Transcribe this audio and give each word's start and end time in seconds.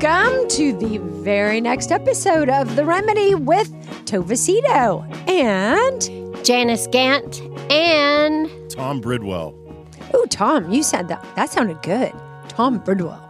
welcome 0.00 0.48
to 0.48 0.72
the 0.78 0.98
very 0.98 1.60
next 1.60 1.92
episode 1.92 2.48
of 2.48 2.74
The 2.74 2.84
Remedy 2.84 3.34
with 3.34 3.70
Tova 4.04 4.36
Sido 4.36 5.02
and 5.28 6.44
Janice 6.44 6.88
Gaunt 6.88 7.40
and 7.70 8.50
Tom 8.70 9.00
Bridwell. 9.00 9.54
oh, 10.14 10.26
Tom, 10.30 10.72
you 10.72 10.82
said 10.82 11.06
that. 11.08 11.24
That 11.36 11.50
sounded 11.50 11.80
good. 11.82 12.12
Tom 12.48 12.80
Bridwell. 12.80 13.27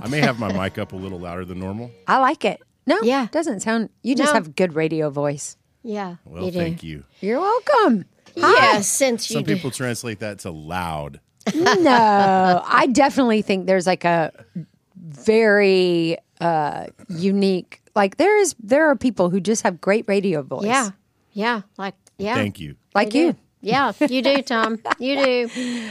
I 0.00 0.08
may 0.08 0.20
have 0.20 0.38
my 0.38 0.52
mic 0.52 0.78
up 0.78 0.92
a 0.92 0.96
little 0.96 1.18
louder 1.20 1.44
than 1.44 1.58
normal. 1.58 1.90
I 2.06 2.18
like 2.18 2.44
it. 2.44 2.60
No, 2.86 2.98
Yeah. 3.02 3.26
doesn't 3.30 3.60
sound. 3.60 3.90
You 4.02 4.14
just 4.14 4.30
No. 4.30 4.34
have 4.34 4.54
good 4.56 4.74
radio 4.74 5.10
voice. 5.10 5.56
yeah, 5.82 6.16
Well, 6.24 6.44
you 6.44 6.50
do. 6.50 6.58
thank 6.58 6.82
you. 6.82 7.04
You're 7.20 7.40
welcome. 7.40 8.04
Yeah, 8.34 8.80
since 8.82 9.30
you 9.30 9.34
Some 9.34 9.42
do. 9.44 9.54
people 9.54 9.70
translate 9.70 10.20
that 10.20 10.38
to 10.40 10.50
loud. 10.50 11.20
No, 11.54 12.62
I 12.66 12.86
definitely 12.92 13.42
think 13.42 13.66
there's 13.66 13.86
like 13.86 14.04
a 14.04 14.32
very 14.96 16.16
uh, 16.40 16.86
unique. 17.08 17.80
Like 17.96 18.16
there 18.16 18.38
is, 18.38 18.54
there 18.62 18.88
are 18.90 18.96
people 18.96 19.30
who 19.30 19.40
just 19.40 19.62
have 19.62 19.80
great 19.80 20.04
radio 20.08 20.42
voice. 20.42 20.64
yeah, 20.66 20.90
yeah, 21.32 21.62
like 21.78 21.94
yeah, 22.18 22.34
Thank 22.34 22.60
you. 22.60 22.76
like 22.94 23.14
you 23.14 23.26
you. 23.26 23.32
do. 23.32 23.38
Yeah, 23.60 23.92
you 24.08 24.22
do, 24.22 24.42
Tom. 24.42 24.78
You 24.98 25.24
do. 25.24 25.90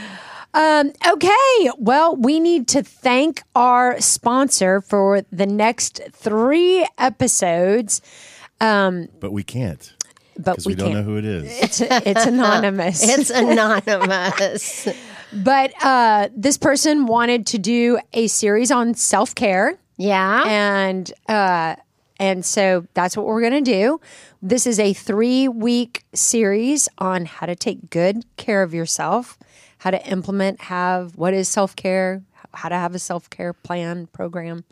Um, 0.58 0.92
okay. 1.06 1.70
Well, 1.78 2.16
we 2.16 2.40
need 2.40 2.66
to 2.68 2.82
thank 2.82 3.42
our 3.54 4.00
sponsor 4.00 4.80
for 4.80 5.22
the 5.30 5.46
next 5.46 6.00
three 6.12 6.84
episodes. 6.98 8.00
But 8.58 9.30
we 9.30 9.44
can't 9.44 9.92
But 10.34 10.56
because 10.56 10.66
we, 10.66 10.72
we, 10.72 10.74
don't 10.76 10.92
can't. 10.92 11.06
know 11.06 11.12
who 11.12 11.16
it 11.18 11.24
is. 11.24 11.62
It's, 11.62 11.80
it's 11.80 12.26
anonymous. 12.34 13.08
It's 13.08 13.30
anonymous. 13.44 14.88
but 15.32 15.72
uh, 15.80 16.28
this 16.34 16.58
person 16.58 17.06
wanted 17.06 17.46
to 17.48 17.58
do 17.58 18.00
a 18.12 18.26
series 18.26 18.72
on 18.72 18.94
self 18.94 19.36
care. 19.36 19.78
Yeah, 19.96 20.42
and 20.46 21.12
uh, 21.28 21.76
and 22.18 22.44
so 22.44 22.84
that's 22.94 23.16
what 23.16 23.26
we're 23.26 23.40
going 23.40 23.64
to 23.64 23.70
do. 23.70 24.00
This 24.42 24.66
is 24.66 24.80
a 24.80 24.92
three 24.92 25.46
week 25.46 26.02
series 26.14 26.88
on 26.98 27.26
how 27.26 27.46
to 27.46 27.54
take 27.54 27.90
good 27.90 28.24
care 28.36 28.62
of 28.64 28.74
yourself, 28.74 29.38
how 29.78 29.90
to 29.90 30.06
implement, 30.06 30.60
have 30.62 31.16
what 31.16 31.34
is 31.34 31.48
self 31.48 31.74
care, 31.76 32.22
how 32.52 32.68
to 32.68 32.74
have 32.74 32.94
a 32.94 32.98
self 32.98 33.30
care 33.30 33.52
plan 33.52 34.06
program. 34.08 34.64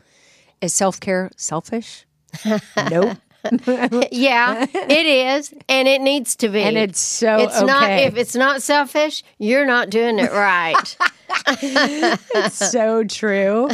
Is 0.61 0.73
self 0.73 0.99
care 0.99 1.31
selfish? 1.35 2.05
nope. 2.89 3.17
yeah, 4.11 4.65
it 4.73 5.05
is, 5.05 5.53
and 5.69 5.87
it 5.87 6.01
needs 6.01 6.35
to 6.37 6.49
be. 6.49 6.61
And 6.61 6.77
it's 6.77 6.99
so 6.99 7.37
It's 7.37 7.61
not 7.61 7.89
if 7.91 8.17
it's 8.17 8.35
not 8.35 8.61
selfish, 8.61 9.23
you're 9.37 9.65
not 9.65 9.89
doing 9.89 10.19
it 10.19 10.31
right. 10.31 10.97
It's 11.49 12.71
so 12.71 13.03
true. 13.03 13.69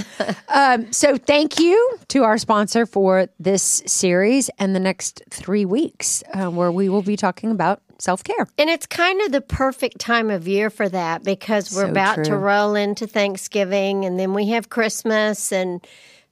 Um, 0.49 0.91
so 0.91 1.17
thank 1.17 1.59
you 1.59 1.97
to 2.09 2.23
our 2.23 2.37
sponsor 2.37 2.85
for 2.85 3.27
this 3.39 3.83
series 3.85 4.49
and 4.59 4.75
the 4.75 4.79
next 4.79 5.23
three 5.29 5.65
weeks, 5.65 6.23
uh, 6.33 6.49
where 6.49 6.71
we 6.71 6.89
will 6.89 7.01
be 7.03 7.15
talking 7.15 7.51
about 7.51 7.81
self 8.03 8.23
care. 8.23 8.47
And 8.57 8.69
it's 8.69 8.85
kind 8.85 9.21
of 9.21 9.31
the 9.31 9.41
perfect 9.41 9.99
time 9.99 10.29
of 10.29 10.47
year 10.47 10.69
for 10.69 10.87
that 10.89 11.23
because 11.23 11.73
we're 11.73 11.85
So 11.85 11.89
about 11.91 12.23
to 12.25 12.35
roll 12.35 12.75
into 12.75 13.07
Thanksgiving 13.07 14.05
and 14.05 14.19
then 14.19 14.33
we 14.33 14.49
have 14.49 14.69
Christmas 14.69 15.51
and 15.51 15.85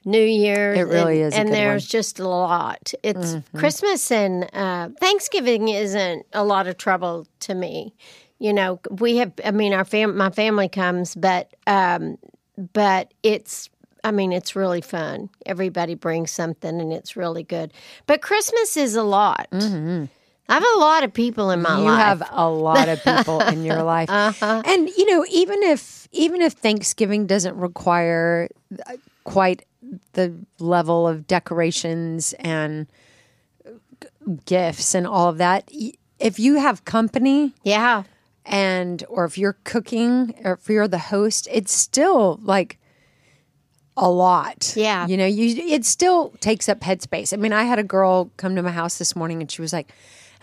New 0.04 0.24
Year's. 0.24 0.78
It 0.80 0.84
really 0.84 1.22
and, 1.22 1.34
is 1.34 1.40
And 1.40 1.54
there's 1.54 1.84
one. 1.86 1.90
just 1.90 2.20
a 2.20 2.28
lot. 2.28 2.94
It's 3.04 3.34
Mm-hmm. 3.36 3.58
Christmas 3.58 4.12
and 4.12 4.50
uh, 4.54 4.90
Thanksgiving 5.00 5.70
isn't 5.70 6.26
a 6.34 6.44
lot 6.44 6.68
of 6.68 6.78
trouble 6.78 7.28
to 7.42 7.54
me. 7.54 7.94
You 8.40 8.54
know, 8.54 8.80
we 8.90 9.18
have, 9.18 9.32
I 9.46 9.52
mean, 9.52 9.74
our 9.74 9.86
fam, 9.86 10.18
my 10.18 10.32
family 10.32 10.68
comes, 10.70 11.14
but, 11.14 11.54
um, 11.68 12.18
but 12.74 13.14
it's, 13.22 13.70
I 14.04 14.10
mean, 14.10 14.32
it's 14.34 14.56
really 14.56 14.82
fun. 14.82 15.30
Everybody 15.46 15.94
brings 15.94 16.32
something 16.32 16.82
and 16.82 16.92
it's 16.92 17.16
really 17.16 17.44
good. 17.44 17.72
But 18.08 18.24
Christmas 18.24 18.76
is 18.78 18.96
a 18.96 19.04
lot. 19.04 19.48
I 20.52 20.56
have 20.56 20.66
a 20.76 20.80
lot 20.80 21.04
of 21.04 21.14
people 21.14 21.50
in 21.52 21.62
my 21.62 21.78
you 21.78 21.86
life. 21.86 21.92
You 21.92 21.98
have 21.98 22.24
a 22.32 22.50
lot 22.50 22.90
of 22.90 23.02
people 23.04 23.40
in 23.40 23.64
your 23.64 23.84
life 23.96 24.10
and 24.12 24.90
you 24.90 25.10
know 25.10 25.26
even 25.32 25.64
if 25.64 26.08
even 26.12 26.42
if 26.42 26.54
thanksgiving 26.54 27.26
doesn't 27.26 27.56
require 27.56 28.50
uh, 28.86 28.94
quite 29.24 29.64
the 30.14 30.34
level 30.60 31.08
of 31.08 31.26
decorations 31.28 32.34
and 32.40 32.88
gifts 34.46 34.94
and 34.94 35.08
all 35.08 35.30
of 35.30 35.38
that 35.38 35.70
if 36.20 36.40
you 36.40 36.56
have 36.60 36.86
company 36.86 37.54
yeah. 37.64 38.04
and 38.46 39.04
or 39.10 39.26
if 39.26 39.38
you're 39.38 39.58
cooking 39.64 40.34
or 40.44 40.54
if 40.54 40.70
you're 40.70 40.88
the 40.88 40.98
host 41.00 41.48
it's 41.52 41.72
still 41.72 42.40
like 42.44 42.78
a 43.98 44.10
lot 44.10 44.74
Yeah. 44.76 45.08
you 45.08 45.18
know 45.18 45.26
you 45.26 45.56
it 45.74 45.86
still 45.86 46.30
takes 46.40 46.70
up 46.70 46.80
headspace 46.82 47.34
i 47.34 47.36
mean 47.38 47.52
i 47.54 47.64
had 47.64 47.80
a 47.80 47.84
girl 47.84 48.32
come 48.38 48.56
to 48.56 48.62
my 48.64 48.72
house 48.72 48.98
this 48.98 49.16
morning 49.16 49.42
and 49.42 49.52
she 49.52 49.62
was 49.62 49.74
like 49.74 49.92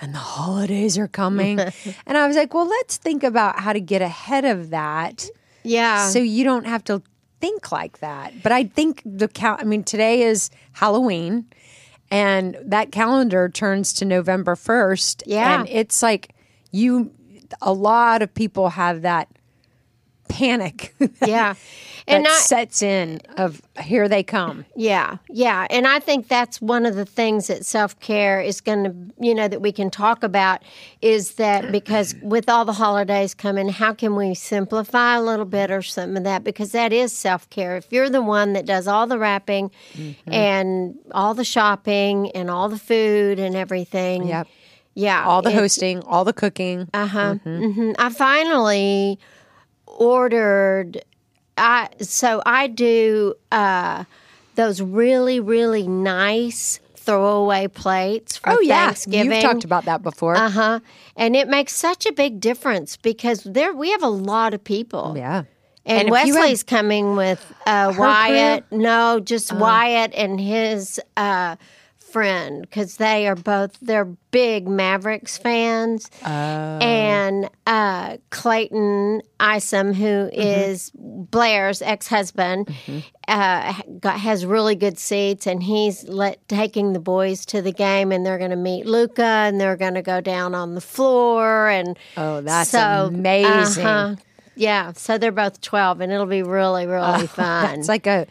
and 0.01 0.15
the 0.15 0.19
holidays 0.19 0.97
are 0.99 1.09
coming 1.09 1.59
and 2.07 2.17
i 2.19 2.27
was 2.27 2.37
like 2.37 2.55
well 2.55 2.67
let's 2.69 2.97
think 2.97 3.23
about 3.25 3.59
how 3.61 3.73
to 3.73 3.81
get 3.81 4.03
ahead 4.03 4.45
of 4.45 4.71
that 4.71 5.27
Yeah. 5.65 6.09
so 6.09 6.19
you 6.19 6.45
don't 6.45 6.67
have 6.67 6.85
to 6.85 7.03
think 7.41 7.71
like 7.73 7.99
that 8.01 8.33
but 8.43 8.53
i 8.53 8.65
think 8.65 9.03
the 9.05 9.29
cal- 9.29 9.57
i 9.61 9.65
mean 9.65 9.85
today 9.85 10.23
is 10.23 10.51
halloween 10.73 11.47
and 12.11 12.57
that 12.65 12.91
calendar 12.93 13.49
turns 13.49 13.93
to 13.95 14.05
november 14.05 14.55
1st 14.57 15.23
Yeah. 15.27 15.61
and 15.61 15.69
it's 15.69 16.03
like 16.03 16.35
you 16.73 17.13
a 17.63 17.73
lot 17.73 18.23
of 18.23 18.33
people 18.35 18.71
have 18.71 19.03
that 19.03 19.29
panic 20.29 20.95
yeah. 21.27 21.55
that 21.55 21.57
And 22.07 22.27
I, 22.27 22.31
sets 22.39 22.81
in 22.83 23.21
of 23.37 23.61
here 23.81 24.09
they 24.09 24.23
come 24.23 24.65
yeah, 24.75 25.17
yeah. 25.29 25.67
And 25.69 25.87
I 25.87 25.99
think 25.99 26.29
that's 26.29 26.61
one 26.63 26.87
of 26.87 26.95
the 26.95 27.05
things 27.05 27.49
that 27.49 27.67
self 27.67 27.99
care 28.01 28.41
is 28.41 28.61
going 28.63 28.85
to, 28.85 28.95
you 29.25 29.35
know, 29.35 29.47
that 29.49 29.61
we 29.61 29.73
can 29.73 29.91
talk 29.91 30.23
about 30.23 30.63
is 31.03 31.33
that 31.35 31.71
because 31.73 32.15
with 32.23 32.49
all 32.49 32.65
the 32.65 32.73
holidays 32.73 33.35
coming, 33.35 33.69
how 33.69 33.93
can 33.93 34.17
we 34.17 34.35
simplify 34.35 35.17
a 35.17 35.23
little 35.23 35.45
bit 35.45 35.71
or 35.71 35.83
some 35.83 36.17
of 36.17 36.25
that? 36.25 36.45
Because 36.45 36.73
that 36.73 36.93
is 36.93 37.13
self 37.13 37.49
care. 37.51 37.77
If 37.77 37.93
you're 37.93 38.09
the 38.11 38.23
one 38.23 38.53
that 38.55 38.65
does 38.67 38.87
all 38.89 39.07
the 39.07 39.19
wrapping 39.19 39.71
Mm-hmm. 39.97 40.33
and 40.33 40.95
all 41.13 41.35
the 41.35 41.45
shopping 41.45 42.31
and 42.33 42.51
all 42.51 42.69
the 42.69 42.79
food 42.79 43.39
and 43.39 43.55
everything. 43.57 44.27
Yep. 44.29 44.47
Yeah. 44.95 45.25
all 45.25 45.43
the 45.43 45.51
hosting 45.53 46.01
all 46.05 46.25
the 46.25 46.33
cooking 46.33 46.89
Uh 46.95 47.07
huh. 47.07 47.35
hmm 47.45 47.93
I 47.99 48.09
finally 48.11 49.19
ordered. 49.99 51.03
I 51.57 51.89
so 52.01 52.41
I 52.47 52.69
do 52.69 53.35
uh, 53.53 54.05
those 54.55 54.81
really 54.81 55.41
really 55.41 55.87
nice 55.87 56.81
throwaway 56.97 57.67
plates 57.69 58.37
for 58.37 58.51
oh 58.51 58.61
yeah 58.61 58.87
Thanksgiving. 58.87 59.33
you've 59.33 59.43
talked 59.43 59.65
about 59.65 59.87
that 59.87 60.03
before 60.03 60.37
Uh 60.37 60.51
huh. 60.51 60.81
And 61.17 61.35
it 61.35 61.49
makes 61.49 61.75
such 61.75 62.07
a 62.07 62.13
big 62.13 62.39
difference 62.39 62.97
because 62.97 63.43
there 63.43 63.73
we 63.73 63.91
have 63.91 64.03
a 64.03 64.09
lot 64.09 64.55
of 64.55 64.63
people. 64.63 65.15
yeah 65.17 65.45
And, 65.87 66.03
And 66.03 66.11
Wesley's 66.11 66.63
coming 66.63 67.17
with 67.17 67.41
uh, 67.67 67.95
Wyatt. 67.97 68.65
No, 68.71 69.21
just 69.21 69.53
Wyatt 69.53 70.13
and 70.15 70.39
his 70.39 71.01
uh, 71.17 71.57
friend 72.13 72.63
because 72.63 72.97
they 72.97 73.27
are 73.29 73.35
both 73.37 73.79
they're 73.81 74.05
big 74.31 74.67
Mavericks 74.69 75.39
fans. 75.39 76.11
And 76.81 77.49
uh, 77.67 78.17
Clayton 78.31 79.23
Isom, 79.41 79.93
who 79.95 80.29
is 80.33 80.91
Blair's 80.95 81.83
ex-husband, 81.83 82.73
uh, 83.27 83.75
got, 84.01 84.21
has 84.21 84.45
really 84.47 84.75
good 84.75 84.99
seats, 84.99 85.47
and 85.47 85.63
he's 85.63 86.09
let 86.09 86.47
taking 86.49 86.93
the 86.93 87.01
boys 87.01 87.45
to 87.47 87.63
the 87.63 87.73
game, 87.73 88.13
and 88.13 88.25
they're 88.25 88.39
going 88.39 88.51
to 88.51 88.57
meet 88.57 88.87
Luka, 88.87 89.23
and 89.23 89.61
they're 89.61 89.77
going 89.77 89.95
to 89.95 90.03
go 90.03 90.21
down 90.21 90.55
on 90.55 90.75
the 90.75 90.81
floor, 90.81 91.69
and 91.69 91.99
Oh, 92.17 92.41
that's 92.41 92.71
so, 92.71 93.11
amazing. 93.13 93.87
uh-huh. 93.87 94.17
Yeah, 94.57 94.93
so 94.95 95.19
they're 95.19 95.31
both 95.31 95.61
12 95.61 96.01
and 96.01 96.11
it'll 96.11 96.27
be 96.27 96.43
really, 96.43 96.85
really 96.87 97.27
fun. 97.29 97.79
It's 97.79 97.87
like 97.89 98.09
a 98.09 98.27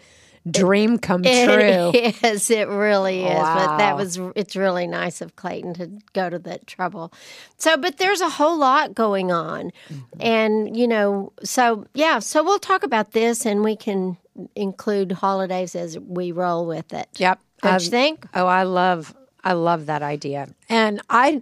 dream 0.51 0.97
come 0.97 1.23
true. 1.23 1.91
It 1.94 2.23
is. 2.23 2.49
It 2.49 2.67
really 2.67 3.23
is. 3.25 3.39
But 3.39 3.77
that 3.77 3.95
was, 3.95 4.19
it's 4.35 4.55
really 4.55 4.88
nice 4.88 5.21
of 5.21 5.35
Clayton 5.35 5.73
to 5.75 5.91
go 6.13 6.29
to 6.29 6.39
that 6.39 6.67
trouble. 6.67 7.11
So, 7.57 7.77
but 7.77 7.97
there's 7.97 8.21
a 8.21 8.29
whole 8.29 8.57
lot 8.57 8.95
going 8.95 9.31
on. 9.31 9.71
Mm-hmm. 9.89 10.21
And, 10.21 10.77
you 10.77 10.88
know, 10.88 11.33
so 11.44 11.85
yeah, 11.94 12.19
so 12.19 12.44
we'll 12.44 12.59
talk 12.59 12.83
about 12.83 13.11
this 13.11 13.45
and 13.45 13.63
we 13.63 13.75
can 13.75 14.17
include 14.55 15.11
holidays 15.13 15.75
as 15.75 15.97
we 15.99 16.31
roll 16.31 16.65
with 16.65 16.94
it. 16.94 17.07
Yep. 17.17 17.39
Don't 17.63 17.73
Um, 17.73 17.79
you 17.81 17.89
think? 17.89 18.27
Oh, 18.33 18.45
I 18.45 18.63
love 18.63 19.13
I 19.44 19.53
love 19.53 19.85
that 19.85 20.03
idea. 20.03 20.49
And 20.67 21.01
I 21.09 21.41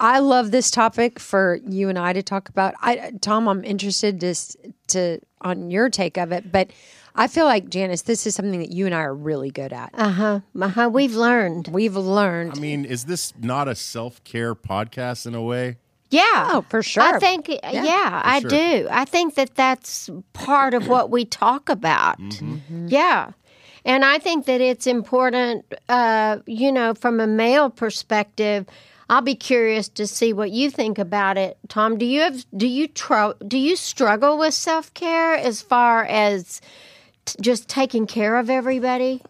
I 0.00 0.18
love 0.18 0.50
this 0.50 0.70
topic 0.70 1.20
for 1.20 1.60
you 1.66 1.88
and 1.88 1.98
I 1.98 2.12
to 2.12 2.22
talk 2.22 2.48
about. 2.48 2.74
I 2.82 3.12
Tom, 3.20 3.48
I'm 3.48 3.64
interested 3.64 4.20
to 4.20 4.34
to 4.88 5.20
on 5.40 5.70
your 5.70 5.88
take 5.88 6.18
of 6.18 6.32
it, 6.32 6.50
but 6.50 6.70
I 7.14 7.28
feel 7.28 7.44
like 7.44 7.68
Janice, 7.68 8.02
this 8.02 8.26
is 8.26 8.34
something 8.34 8.58
that 8.58 8.72
you 8.72 8.86
and 8.86 8.94
I 8.94 9.02
are 9.02 9.14
really 9.14 9.50
good 9.50 9.72
at. 9.72 9.90
Uh 9.94 10.10
huh. 10.10 10.40
Uh 10.60 10.68
huh. 10.68 10.90
We've 10.92 11.14
learned. 11.14 11.68
We've 11.68 11.96
learned. 11.96 12.52
I 12.56 12.60
mean, 12.60 12.84
is 12.84 13.04
this 13.04 13.32
not 13.38 13.68
a 13.68 13.74
self 13.74 14.22
care 14.24 14.54
podcast 14.54 15.26
in 15.26 15.34
a 15.34 15.42
way? 15.42 15.76
Yeah. 16.10 16.48
Oh, 16.52 16.64
for 16.68 16.82
sure. 16.82 17.02
I 17.02 17.18
think, 17.18 17.48
yeah, 17.48 18.20
I 18.24 18.40
sure. 18.40 18.50
do. 18.50 18.88
I 18.90 19.04
think 19.04 19.34
that 19.34 19.54
that's 19.56 20.08
part 20.32 20.74
of 20.74 20.86
what 20.86 21.10
we 21.10 21.24
talk 21.24 21.68
about. 21.68 22.20
Mm-hmm. 22.20 22.86
Yeah. 22.88 23.32
And 23.84 24.04
I 24.04 24.18
think 24.18 24.46
that 24.46 24.60
it's 24.60 24.86
important, 24.86 25.64
uh, 25.88 26.38
you 26.46 26.70
know, 26.70 26.94
from 26.94 27.20
a 27.20 27.26
male 27.26 27.68
perspective. 27.68 28.66
I'll 29.10 29.22
be 29.22 29.34
curious 29.34 29.88
to 29.90 30.06
see 30.06 30.32
what 30.32 30.50
you 30.50 30.70
think 30.70 30.98
about 30.98 31.36
it, 31.36 31.58
Tom. 31.68 31.98
Do 31.98 32.06
you 32.06 32.20
have 32.20 32.46
do 32.56 32.66
you 32.66 32.88
tr- 32.88 33.36
do 33.46 33.58
you 33.58 33.76
struggle 33.76 34.38
with 34.38 34.54
self 34.54 34.94
care 34.94 35.34
as 35.34 35.60
far 35.60 36.04
as 36.04 36.62
t- 37.24 37.36
just 37.40 37.68
taking 37.68 38.06
care 38.06 38.36
of 38.36 38.50
everybody? 38.50 39.22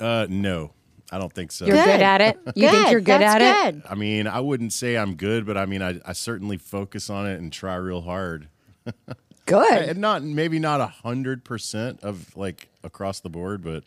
Uh, 0.00 0.26
no, 0.28 0.72
I 1.10 1.18
don't 1.18 1.32
think 1.32 1.52
so. 1.52 1.66
you're 1.66 1.76
good. 1.76 1.84
Good. 1.84 2.00
at 2.02 2.20
it. 2.20 2.38
You 2.54 2.68
think 2.70 2.90
you're 2.90 3.00
good 3.00 3.20
That's 3.20 3.42
at 3.42 3.68
it? 3.68 3.74
good. 3.74 3.82
I 3.90 3.94
mean, 3.94 4.26
I 4.26 4.40
wouldn't 4.40 4.72
say 4.72 4.96
I'm 4.96 5.14
good, 5.16 5.44
but 5.46 5.56
I 5.56 5.66
mean, 5.66 5.82
I, 5.82 6.00
I 6.06 6.12
certainly 6.14 6.56
focus 6.56 7.10
on 7.10 7.26
it 7.26 7.38
and 7.40 7.52
try 7.52 7.74
real 7.76 8.00
hard. 8.02 8.48
Good. 9.44 9.82
And 9.88 9.98
not 9.98 10.22
maybe 10.22 10.58
not 10.60 10.80
a 10.80 10.86
hundred 10.86 11.44
percent 11.44 12.00
of 12.02 12.36
like 12.36 12.68
across 12.84 13.18
the 13.20 13.28
board, 13.28 13.62
but 13.64 13.82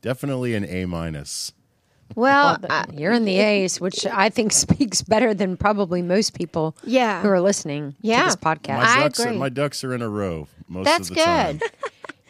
definitely 0.00 0.54
an 0.54 0.64
A 0.64 0.86
minus. 0.86 1.52
Well, 2.16 2.58
I- 2.68 2.86
You're 2.92 3.12
in 3.12 3.24
the 3.24 3.38
A's, 3.38 3.80
which 3.80 4.04
I 4.06 4.28
think 4.28 4.52
speaks 4.52 5.00
better 5.02 5.34
than 5.34 5.56
probably 5.56 6.02
most 6.02 6.34
people 6.34 6.76
Yeah. 6.84 7.22
who 7.22 7.28
are 7.28 7.40
listening 7.40 7.94
Yeah. 8.00 8.18
to 8.22 8.24
this 8.26 8.36
podcast. 8.36 8.76
My 8.78 8.82
I 8.84 9.02
ducks 9.04 9.20
are 9.20 9.28
agree. 9.28 9.38
my 9.38 9.48
ducks 9.48 9.84
are 9.84 9.94
in 9.94 10.02
a 10.02 10.08
row 10.08 10.48
most 10.68 10.84
that's 10.84 11.10
of 11.10 11.16
the 11.16 11.22
time. 11.22 11.58
good. 11.58 11.70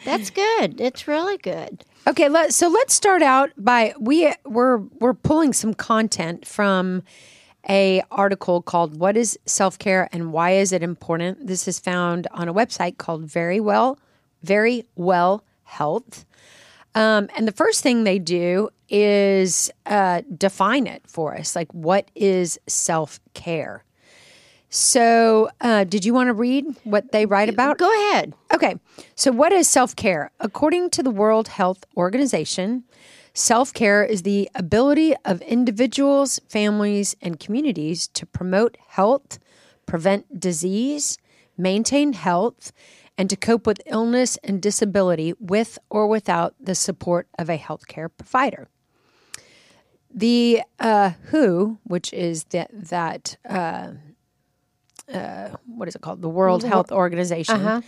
That's 0.03 0.29
good. 0.29 0.79
It's 0.79 1.07
really 1.07 1.37
good. 1.37 1.83
Okay, 2.05 2.27
let, 2.29 2.53
so 2.53 2.67
let's 2.67 2.93
start 2.93 3.21
out 3.21 3.51
by 3.57 3.93
we 3.99 4.33
we're 4.45 4.77
we're 4.99 5.13
pulling 5.13 5.53
some 5.53 5.73
content 5.73 6.45
from 6.45 7.03
a 7.69 8.03
article 8.11 8.61
called 8.61 8.99
"What 8.99 9.15
is 9.15 9.39
Self 9.45 9.79
Care 9.79 10.09
and 10.11 10.33
Why 10.33 10.51
Is 10.51 10.71
It 10.71 10.83
Important." 10.83 11.47
This 11.47 11.67
is 11.67 11.79
found 11.79 12.27
on 12.31 12.49
a 12.49 12.53
website 12.53 12.97
called 12.97 13.23
Very 13.23 13.59
Well 13.59 13.97
Very 14.41 14.85
Well 14.95 15.43
Health. 15.63 16.25
Um, 16.95 17.29
and 17.35 17.47
the 17.47 17.51
first 17.53 17.81
thing 17.81 18.03
they 18.03 18.19
do 18.19 18.69
is 18.89 19.71
uh, 19.85 20.21
define 20.37 20.85
it 20.85 21.01
for 21.07 21.35
us. 21.35 21.55
Like, 21.55 21.73
what 21.73 22.11
is 22.15 22.59
self 22.67 23.19
care? 23.33 23.83
So, 24.75 25.51
uh, 25.61 25.83
did 25.83 26.03
you 26.03 26.15
want 26.15 26.29
to 26.29 26.33
read 26.33 26.65
what 26.83 27.11
they 27.11 27.27
write 27.27 27.47
about? 27.47 27.77
Go 27.77 28.09
ahead. 28.09 28.33
Okay, 28.51 28.79
so 29.13 29.31
what 29.31 29.53
is 29.53 29.67
self 29.67 29.95
care? 29.95 30.31
According 30.39 30.89
to 30.91 31.03
the 31.03 31.11
World 31.11 31.47
Health 31.49 31.85
Organization, 31.95 32.83
self 33.35 33.71
care 33.71 34.03
is 34.03 34.23
the 34.23 34.49
ability 34.55 35.13
of 35.25 35.43
individuals, 35.43 36.39
families, 36.49 37.15
and 37.21 37.39
communities 37.39 38.07
to 38.07 38.25
promote 38.25 38.75
health, 38.87 39.37
prevent 39.85 40.39
disease, 40.39 41.19
maintain 41.55 42.13
health, 42.13 42.71
and 43.15 43.29
to 43.29 43.35
cope 43.35 43.67
with 43.67 43.79
illness 43.85 44.39
and 44.43 44.59
disability 44.59 45.35
with 45.39 45.77
or 45.91 46.07
without 46.07 46.55
the 46.59 46.73
support 46.73 47.27
of 47.37 47.47
a 47.47 47.59
healthcare 47.59 48.09
provider. 48.17 48.69
The 50.11 50.63
uh, 50.79 51.11
WHO, 51.29 51.77
which 51.83 52.11
is 52.11 52.45
that 52.45 53.37
that 55.07 55.59
what 55.65 55.87
is 55.87 55.95
it 55.95 56.01
called? 56.01 56.21
The 56.21 56.29
World 56.29 56.63
Health 56.63 56.91
Organization. 56.91 57.55
Uh-huh. 57.55 57.81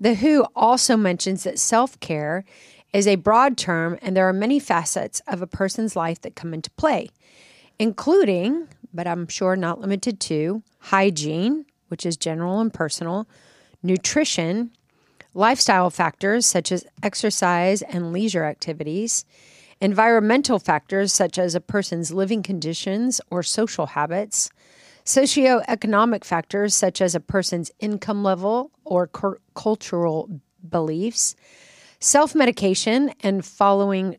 The 0.00 0.14
WHO 0.14 0.46
also 0.56 0.96
mentions 0.96 1.44
that 1.44 1.58
self 1.58 1.98
care 2.00 2.44
is 2.92 3.06
a 3.06 3.16
broad 3.16 3.56
term 3.56 3.98
and 4.02 4.16
there 4.16 4.28
are 4.28 4.32
many 4.32 4.58
facets 4.58 5.20
of 5.26 5.42
a 5.42 5.46
person's 5.46 5.96
life 5.96 6.20
that 6.22 6.36
come 6.36 6.52
into 6.52 6.70
play, 6.72 7.08
including, 7.78 8.68
but 8.92 9.06
I'm 9.06 9.26
sure 9.28 9.56
not 9.56 9.80
limited 9.80 10.20
to, 10.20 10.62
hygiene, 10.78 11.64
which 11.88 12.04
is 12.04 12.16
general 12.16 12.60
and 12.60 12.72
personal, 12.72 13.26
nutrition, 13.82 14.70
lifestyle 15.34 15.90
factors 15.90 16.46
such 16.46 16.72
as 16.72 16.84
exercise 17.02 17.82
and 17.82 18.12
leisure 18.12 18.44
activities, 18.44 19.24
environmental 19.80 20.58
factors 20.58 21.12
such 21.12 21.38
as 21.38 21.54
a 21.54 21.60
person's 21.60 22.12
living 22.12 22.42
conditions 22.42 23.20
or 23.30 23.42
social 23.42 23.86
habits, 23.86 24.50
socioeconomic 25.04 26.24
factors 26.24 26.74
such 26.74 27.00
as 27.00 27.14
a 27.14 27.20
person's 27.20 27.70
income 27.80 28.22
level 28.22 28.70
or 28.84 29.06
cur- 29.06 29.40
cultural 29.54 30.28
beliefs, 30.68 31.34
self 32.00 32.34
medication, 32.34 33.12
and 33.20 33.44
following 33.44 34.16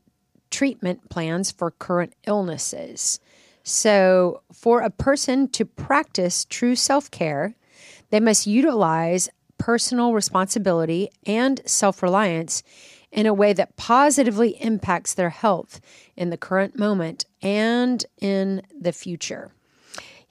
treatment 0.52 1.10
plans 1.10 1.52
for 1.52 1.72
current 1.72 2.14
illnesses. 2.28 3.20
So, 3.64 4.42
for 4.52 4.82
a 4.82 4.90
person 4.90 5.48
to 5.50 5.66
practice 5.66 6.46
true 6.46 6.76
self 6.76 7.10
care, 7.10 7.56
they 8.10 8.20
must 8.20 8.46
utilize 8.46 9.30
personal 9.58 10.14
responsibility 10.14 11.10
and 11.26 11.62
self 11.66 12.04
reliance 12.04 12.62
in 13.12 13.26
a 13.26 13.34
way 13.34 13.54
that 13.54 13.78
positively 13.78 14.62
impacts 14.62 15.14
their 15.14 15.30
health 15.30 15.80
in 16.18 16.30
the 16.30 16.38
current 16.38 16.78
moment 16.78 17.26
and 17.42 18.06
in 18.20 18.62
the 18.78 18.92
future. 18.92 19.52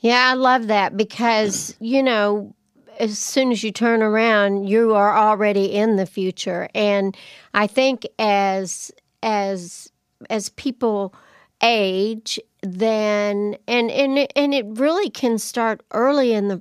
Yeah, 0.02 0.30
I 0.30 0.34
love 0.34 0.66
that 0.66 0.96
because, 0.96 1.76
you 1.78 2.02
know, 2.02 2.54
as 2.98 3.18
soon 3.18 3.52
as 3.52 3.62
you 3.62 3.70
turn 3.70 4.02
around, 4.02 4.64
you 4.68 4.94
are 4.94 5.16
already 5.16 5.66
in 5.72 5.94
the 5.96 6.06
future. 6.06 6.68
And 6.74 7.16
I 7.54 7.68
think 7.68 8.04
as 8.18 8.90
as 9.22 9.90
as 10.28 10.48
people 10.50 11.14
age, 11.62 12.40
then 12.62 13.56
and 13.68 13.90
and 13.92 14.28
and 14.36 14.52
it 14.52 14.66
really 14.68 15.08
can 15.08 15.38
start 15.38 15.82
early 15.92 16.32
in 16.32 16.48
the 16.48 16.60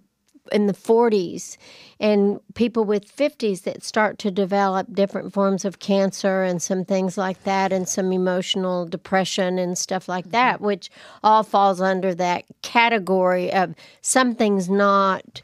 in 0.51 0.67
the 0.67 0.73
40s 0.73 1.57
and 1.99 2.39
people 2.55 2.83
with 2.83 3.15
50s 3.15 3.63
that 3.63 3.83
start 3.83 4.17
to 4.19 4.31
develop 4.31 4.93
different 4.93 5.33
forms 5.33 5.65
of 5.65 5.79
cancer 5.79 6.43
and 6.43 6.61
some 6.61 6.83
things 6.83 7.17
like 7.17 7.43
that 7.43 7.71
and 7.71 7.87
some 7.87 8.11
emotional 8.11 8.85
depression 8.85 9.59
and 9.59 9.77
stuff 9.77 10.07
like 10.09 10.31
that 10.31 10.61
which 10.61 10.89
all 11.23 11.43
falls 11.43 11.81
under 11.81 12.13
that 12.15 12.45
category 12.61 13.51
of 13.53 13.75
something's 14.01 14.69
not 14.69 15.41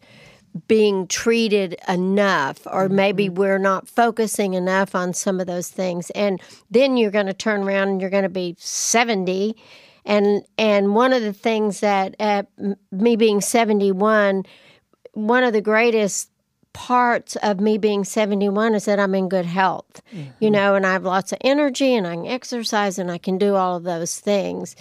being 0.68 1.08
treated 1.08 1.78
enough 1.88 2.66
or 2.72 2.90
maybe 2.90 3.30
we're 3.30 3.60
not 3.60 3.88
focusing 3.88 4.54
enough 4.54 4.96
on 4.96 5.14
some 5.14 5.40
of 5.40 5.48
those 5.48 5.70
things. 5.70 6.10
And 6.12 6.42
then 6.72 6.98
you're 6.98 7.12
going 7.12 7.28
to 7.28 7.34
turn 7.34 7.64
around 7.64 7.90
and 7.90 8.02
you're 8.02 8.10
going 8.10 8.24
to 8.24 8.30
be 8.30 8.56
70 8.58 9.56
and 10.06 10.44
and 10.58 10.96
one 10.96 11.12
of 11.12 11.22
the 11.22 11.34
things 11.34 11.82
that 11.82 12.16
uh, 12.20 12.44
me 12.92 13.16
being 13.18 13.42
71 13.42 14.46
one 15.18 15.44
of 15.44 15.52
the 15.52 15.62
greatest 15.62 16.30
parts 16.74 17.36
of 17.38 17.60
me 17.60 17.80
being 17.80 18.04
71 18.04 18.76
is 18.76 18.86
that 18.86 19.00
I'm 19.00 19.16
in 19.16 19.30
good 19.30 19.48
health, 19.48 20.04
you 20.12 20.20
mm-hmm. 20.20 20.52
know, 20.52 20.76
and 20.76 20.86
I 20.86 20.94
have 20.94 21.04
lots 21.04 21.32
of 21.32 21.40
energy 21.42 21.96
and 21.96 22.06
I 22.06 22.16
can 22.16 22.28
exercise 22.28 23.00
and 23.00 23.10
I 23.10 23.18
can 23.18 23.40
do 23.40 23.56
all 23.56 23.78
of 23.78 23.84
those 23.84 24.20
things. 24.20 24.76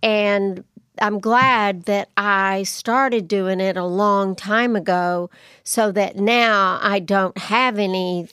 And 0.00 0.62
I'm 1.00 1.18
glad 1.18 1.84
that 1.84 2.08
I 2.16 2.62
started 2.62 3.26
doing 3.26 3.58
it 3.58 3.76
a 3.76 3.84
long 3.84 4.36
time 4.36 4.76
ago 4.76 5.28
so 5.64 5.90
that 5.90 6.14
now 6.14 6.78
I 6.80 7.00
don't 7.00 7.36
have 7.36 7.80
any 7.80 8.28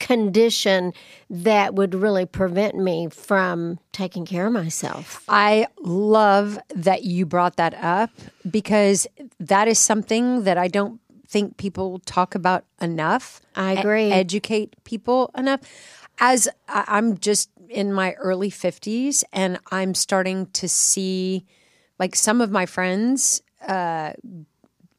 condition 0.00 0.92
that 1.28 1.74
would 1.74 1.94
really 1.94 2.26
prevent 2.26 2.74
me 2.74 3.08
from 3.08 3.78
taking 3.92 4.26
care 4.26 4.46
of 4.46 4.52
myself. 4.52 5.22
I 5.28 5.68
love 5.80 6.58
that 6.74 7.04
you 7.04 7.26
brought 7.26 7.56
that 7.56 7.74
up 7.74 8.10
because 8.50 9.06
that 9.38 9.68
is 9.68 9.78
something 9.78 10.42
that 10.44 10.58
I 10.58 10.66
don't 10.66 11.00
think 11.28 11.56
people 11.58 12.00
talk 12.06 12.34
about 12.34 12.64
enough. 12.80 13.40
I 13.54 13.74
agree. 13.74 14.10
educate 14.10 14.74
people 14.82 15.30
enough. 15.36 15.60
As 16.18 16.48
I- 16.68 16.84
I'm 16.88 17.18
just 17.18 17.50
in 17.68 17.92
my 17.92 18.14
early 18.14 18.50
50s 18.50 19.22
and 19.32 19.60
I'm 19.70 19.94
starting 19.94 20.46
to 20.54 20.68
see 20.68 21.46
like 22.00 22.16
some 22.16 22.40
of 22.40 22.50
my 22.50 22.66
friends 22.66 23.42
uh 23.68 24.12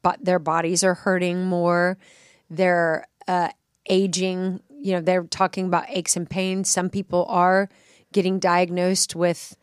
but 0.02 0.24
their 0.24 0.38
bodies 0.38 0.82
are 0.82 0.94
hurting 0.94 1.44
more. 1.44 1.98
They're 2.48 3.06
uh 3.28 3.50
aging, 3.90 4.60
you 4.82 4.92
know, 4.92 5.00
they're 5.00 5.24
talking 5.24 5.66
about 5.66 5.84
aches 5.88 6.16
and 6.16 6.28
pains. 6.28 6.68
Some 6.68 6.90
people 6.90 7.24
are 7.28 7.68
getting 8.12 8.38
diagnosed 8.38 9.14
with 9.14 9.56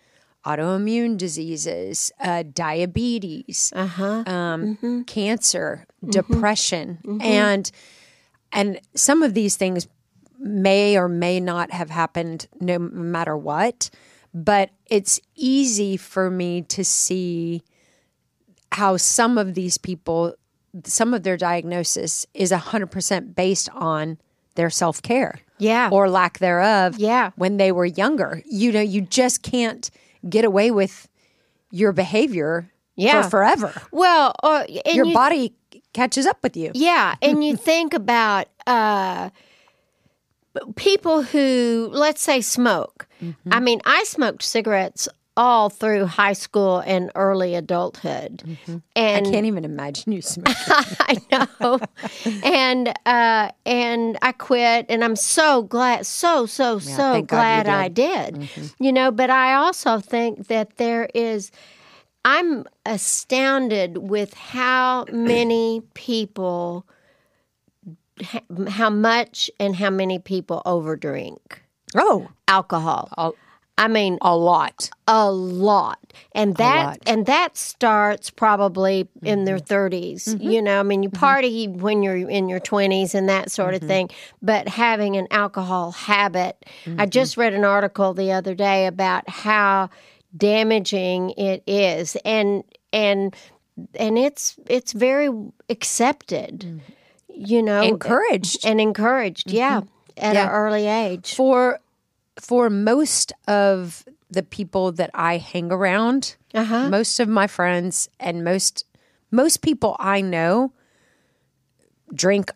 autoimmune 0.45 1.17
diseases, 1.17 2.11
uh, 2.21 2.43
diabetes, 2.53 3.73
um, 4.25 5.03
cancer, 5.05 5.85
depression, 6.09 6.99
and 7.21 7.71
and 8.51 8.79
some 8.95 9.21
of 9.21 9.33
these 9.33 9.57
things 9.57 9.87
may 10.39 10.97
or 10.97 11.09
may 11.09 11.39
not 11.39 11.71
have 11.71 11.89
happened 11.89 12.47
no 12.61 12.79
matter 12.79 13.35
what. 13.37 13.89
But 14.33 14.69
it's 14.85 15.19
easy 15.35 15.97
for 15.97 16.29
me 16.31 16.61
to 16.63 16.83
see 16.85 17.63
how 18.71 18.97
some 18.97 19.37
of 19.37 19.55
these 19.55 19.77
people, 19.77 20.35
some 20.85 21.13
of 21.13 21.23
their 21.23 21.35
diagnosis 21.35 22.25
is 22.33 22.51
100% 22.51 23.35
based 23.35 23.69
on 23.73 24.17
their 24.59 24.69
self 24.69 25.01
care. 25.01 25.39
Yeah. 25.61 25.89
or 25.91 26.09
lack 26.09 26.39
thereof 26.39 26.97
Yeah. 26.97 27.31
when 27.35 27.57
they 27.57 27.73
were 27.73 27.83
younger. 27.85 28.41
You 28.45 28.71
know, 28.71 28.79
you 28.81 29.01
just 29.01 29.41
can't 29.43 29.89
get 30.29 30.45
away 30.45 30.71
with 30.71 31.09
your 31.69 31.91
behavior 31.91 32.71
Yeah. 32.95 33.23
for 33.23 33.29
forever. 33.29 33.73
well, 33.91 34.33
or 34.41 34.59
and 34.85 34.95
Your 34.95 35.05
you- 35.07 35.13
body 35.13 35.53
catches 35.93 36.25
up 36.25 36.37
with 36.43 36.55
you. 36.55 36.71
Yeah, 36.73 37.15
and 37.21 37.43
you 37.43 37.57
think 37.71 37.93
about 37.93 38.47
uh, 38.67 39.31
people 40.77 41.23
who, 41.23 41.89
let's 41.91 42.21
say, 42.21 42.39
smoke. 42.41 43.07
Mm-hmm. 43.21 43.53
I 43.53 43.59
mean, 43.59 43.81
I 43.85 44.03
smoked 44.05 44.43
cigarettes 44.43 45.09
all 45.39 45.69
through 45.69 46.05
high 46.05 46.33
school 46.33 46.79
and 46.79 47.09
early 47.15 47.55
adulthood, 47.55 48.43
Mm-hmm. 48.45 48.77
I 48.95 49.21
can't 49.21 49.45
even 49.45 49.63
imagine 49.63 50.11
you 50.11 50.21
smoking. 50.35 50.53
I 50.67 51.17
know, 51.31 51.79
and 52.43 52.93
uh, 53.05 53.51
and 53.65 54.17
I 54.21 54.33
quit, 54.33 54.85
and 54.89 55.03
I'm 55.03 55.15
so 55.15 55.63
glad, 55.63 56.05
so 56.05 56.45
so 56.45 56.79
so 56.79 57.13
God 57.13 57.15
you 57.15 57.21
glad 57.23 57.67
I 57.69 57.87
did. 57.87 58.49
You 58.79 58.91
know, 58.91 59.11
but 59.11 59.29
I 59.29 59.53
also 59.53 59.99
think 59.99 60.47
that 60.47 60.77
there 60.77 61.09
is. 61.15 61.51
I'm 62.25 62.65
astounded 62.85 63.97
with 63.97 64.33
how 64.33 65.05
many 65.09 65.81
people, 65.93 66.85
how 68.67 68.89
much, 68.89 69.49
and 69.57 69.73
how 69.73 69.89
many 69.89 70.19
people 70.19 70.61
overdrink 70.65 71.39
oh, 71.95 72.27
alcohol. 72.49 73.09
a, 73.17 73.31
I 73.79 73.87
mean, 73.87 74.17
a 74.21 74.35
lot. 74.35 74.89
a 75.07 75.31
lot. 75.31 75.97
And 76.33 76.55
that 76.57 76.85
lot. 76.85 76.99
and 77.07 77.25
that 77.27 77.55
starts 77.55 78.29
probably 78.29 79.07
in 79.23 79.45
their 79.45 79.57
mm-hmm. 79.57 79.73
30s 79.73 80.27
mm-hmm. 80.27 80.49
you 80.49 80.61
know? 80.61 80.81
I 80.81 80.83
mean 80.83 81.01
you 81.01 81.09
mm-hmm. 81.09 81.19
party 81.19 81.67
when 81.69 82.03
you're 82.03 82.29
in 82.29 82.49
your 82.49 82.59
20s 82.59 83.15
and 83.15 83.29
that 83.29 83.51
sort 83.51 83.73
of 83.73 83.81
thing 83.81 84.09
but 84.41 84.67
having 84.67 85.15
an 85.15 85.27
alcohol 85.31 85.93
habit. 85.93 86.65
I 86.97 87.05
just 87.05 87.37
read 87.37 87.53
an 87.53 87.63
article 87.63 88.13
the 88.13 88.33
other 88.33 88.53
day 88.53 88.85
about 88.85 89.29
how 89.29 89.89
damaging 90.35 91.31
it 91.31 91.63
is 91.65 92.17
and 92.25 92.63
and 92.91 93.33
and 93.95 94.17
it's 94.17 94.59
it's 94.67 94.91
very 94.91 95.29
accepted 95.69 96.59
mm. 96.59 96.79
you 97.29 97.63
know? 97.63 97.81
Encouraged. 97.81 98.65
and 98.65 98.81
encouraged 98.81 99.49
yeah 99.51 99.81
at 100.19 100.35
Yeah. 100.35 100.45
an 100.45 100.49
early 100.49 100.87
age. 100.87 101.33
For 101.33 101.79
for 102.39 102.69
most 102.69 103.33
of 103.47 104.05
the 104.29 104.43
people 104.43 104.91
that 104.93 105.09
I 105.13 105.37
hang 105.37 105.71
around, 105.71 106.35
uh-huh 106.53 106.89
most 106.89 107.19
of 107.19 107.27
my 107.27 107.47
friends 107.47 108.09
and 108.19 108.43
most 108.43 108.85
most 109.31 109.61
people 109.61 109.95
I 109.99 110.21
know 110.21 110.73
drink 112.13 112.51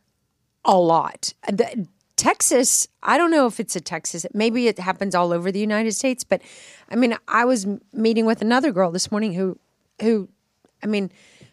a 0.65 0.77
lot. 0.77 1.33
The, 1.47 1.87
Texas, 2.15 2.87
I 3.01 3.17
don't 3.17 3.31
know 3.31 3.47
if 3.47 3.59
it's 3.59 3.75
a 3.75 3.81
Texas. 3.81 4.25
Maybe 4.33 4.67
it 4.67 4.79
happens 4.79 5.13
all 5.15 5.33
over 5.33 5.51
the 5.51 5.59
United 5.59 5.93
States, 5.93 6.23
but 6.23 6.41
I 6.89 6.95
mean, 6.95 7.17
I 7.27 7.43
was 7.45 7.67
meeting 7.91 8.25
with 8.25 8.41
another 8.41 8.71
girl 8.71 8.91
this 8.91 9.11
morning 9.11 9.33
who 9.33 9.59
who 10.01 10.29
I 10.83 10.87
mean, 10.87 11.11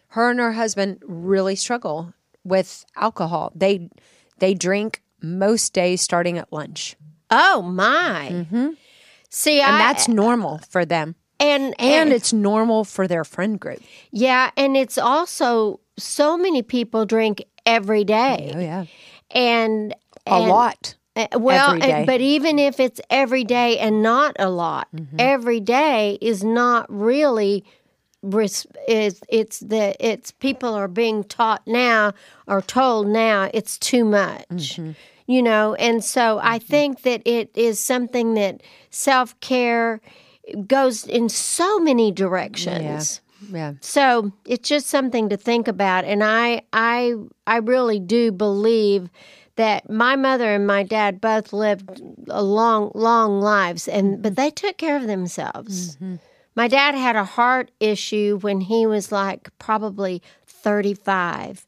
her 0.08 0.30
and 0.30 0.38
her 0.38 0.52
husband 0.52 1.02
really 1.06 1.56
struggle 1.56 2.12
with 2.44 2.84
alcohol. 2.96 3.52
They 3.54 3.90
they 4.38 4.54
drink 4.54 5.02
most 5.22 5.72
days 5.72 6.00
starting 6.00 6.38
at 6.38 6.52
lunch. 6.52 6.96
Oh 7.30 7.62
my! 7.62 8.46
See, 9.30 9.60
And 9.60 9.74
I 9.76 9.78
that's 9.78 10.08
normal 10.08 10.58
for 10.68 10.84
them. 10.84 11.14
and 11.38 11.74
And 11.78 12.12
it's 12.12 12.32
normal 12.32 12.84
for 12.84 13.06
their 13.06 13.24
friend 13.24 13.58
group. 13.60 13.80
yeah, 14.10 14.50
and 14.56 14.76
it's 14.76 14.98
also 14.98 15.80
so 15.96 16.36
many 16.36 16.62
people 16.62 17.06
drink 17.06 17.44
every 17.66 18.04
day, 18.04 18.52
Oh 18.54 18.58
yeah. 18.60 18.84
and 19.30 19.94
A 20.26 20.32
and- 20.32 20.48
lot. 20.50 20.94
uh, 21.16 21.26
Well, 21.38 21.80
and- 21.82 22.06
but 22.06 22.20
even 22.20 22.58
if 22.58 22.80
it's 22.80 23.00
every 23.10 23.44
day 23.44 23.78
and 23.78 24.02
not 24.02 24.34
a 24.38 24.48
lot, 24.50 24.88
Mm-hmm. 24.94 25.16
every 25.18 25.60
day 25.60 26.18
is 26.20 26.42
not 26.42 26.86
really. 26.90 27.64
res- 28.22 28.66
Is 28.86 29.18
it's 29.30 29.60
the 29.60 29.94
it's 29.98 30.30
people 30.30 30.74
are 30.74 30.88
being 30.88 31.24
taught 31.24 31.62
now 31.66 32.12
or 32.46 32.60
told 32.60 33.06
now 33.08 33.48
it's 33.54 33.78
too 33.78 34.04
much, 34.04 34.46
Mm-hmm. 34.76 34.90
You 35.30 35.44
know, 35.44 35.74
and 35.76 36.02
so 36.02 36.40
I 36.42 36.58
mm-hmm. 36.58 36.66
think 36.66 37.02
that 37.02 37.22
it 37.24 37.52
is 37.54 37.78
something 37.78 38.34
that 38.34 38.64
self 38.90 39.38
care 39.38 40.00
goes 40.66 41.06
in 41.06 41.28
so 41.28 41.78
many 41.78 42.10
directions. 42.10 43.20
Yeah. 43.48 43.56
yeah. 43.56 43.72
So 43.80 44.32
it's 44.44 44.68
just 44.68 44.88
something 44.88 45.28
to 45.28 45.36
think 45.36 45.68
about, 45.68 46.04
and 46.04 46.24
I 46.24 46.62
I 46.72 47.14
I 47.46 47.58
really 47.58 48.00
do 48.00 48.32
believe 48.32 49.08
that 49.54 49.88
my 49.88 50.16
mother 50.16 50.52
and 50.52 50.66
my 50.66 50.82
dad 50.82 51.20
both 51.20 51.52
lived 51.52 52.02
a 52.28 52.42
long 52.42 52.90
long 52.96 53.40
lives, 53.40 53.86
and 53.86 54.14
mm-hmm. 54.14 54.22
but 54.22 54.34
they 54.34 54.50
took 54.50 54.78
care 54.78 54.96
of 54.96 55.06
themselves. 55.06 55.94
Mm-hmm. 55.94 56.16
My 56.56 56.66
dad 56.66 56.96
had 56.96 57.14
a 57.14 57.24
heart 57.24 57.70
issue 57.78 58.38
when 58.40 58.60
he 58.60 58.84
was 58.84 59.12
like 59.12 59.48
probably 59.60 60.22
35. 60.62 61.66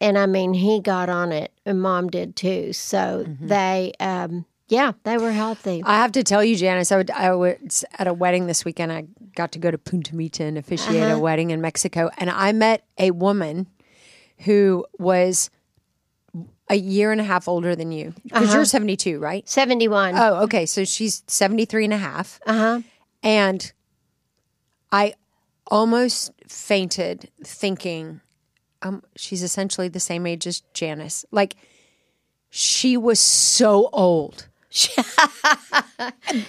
And 0.00 0.18
I 0.18 0.26
mean, 0.26 0.54
he 0.54 0.80
got 0.80 1.08
on 1.08 1.32
it, 1.32 1.52
and 1.64 1.80
mom 1.80 2.08
did 2.08 2.36
too. 2.36 2.72
So 2.72 3.24
they, 3.40 3.92
um, 4.00 4.44
yeah, 4.68 4.92
they 5.04 5.18
were 5.18 5.32
healthy. 5.32 5.82
I 5.84 5.96
have 5.96 6.12
to 6.12 6.22
tell 6.22 6.44
you, 6.44 6.56
Janice, 6.56 6.92
I, 6.92 6.96
would, 6.96 7.10
I 7.10 7.32
was 7.34 7.84
at 7.98 8.06
a 8.06 8.12
wedding 8.14 8.46
this 8.46 8.64
weekend. 8.64 8.92
I 8.92 9.04
got 9.34 9.52
to 9.52 9.58
go 9.58 9.70
to 9.70 9.78
Punta 9.78 10.14
Mita 10.14 10.44
and 10.44 10.56
officiate 10.58 11.02
Uh-huh. 11.02 11.16
a 11.16 11.18
wedding 11.18 11.50
in 11.50 11.60
Mexico. 11.60 12.10
And 12.18 12.30
I 12.30 12.52
met 12.52 12.84
a 12.98 13.10
woman 13.10 13.66
who 14.38 14.86
was 14.98 15.50
a 16.68 16.76
year 16.76 17.10
and 17.10 17.20
a 17.20 17.24
half 17.24 17.48
older 17.48 17.74
than 17.74 17.90
you. 17.90 18.14
Because 18.22 18.44
Uh-huh. 18.48 18.54
you're 18.58 18.64
72, 18.64 19.18
right? 19.18 19.48
71. 19.48 20.14
Oh, 20.16 20.42
okay. 20.44 20.66
So 20.66 20.84
she's 20.84 21.22
73 21.26 21.84
and 21.86 21.94
a 21.94 21.98
half. 21.98 22.40
Uh 22.46 22.52
huh. 22.52 22.80
And 23.22 23.72
I 24.92 25.14
almost 25.66 26.30
fainted 26.48 27.28
thinking, 27.44 28.20
um, 28.82 29.02
she's 29.16 29.42
essentially 29.42 29.88
the 29.88 30.00
same 30.00 30.26
age 30.26 30.46
as 30.46 30.60
Janice. 30.74 31.24
Like, 31.30 31.56
she 32.50 32.96
was 32.96 33.20
so 33.20 33.88
old. 33.92 34.48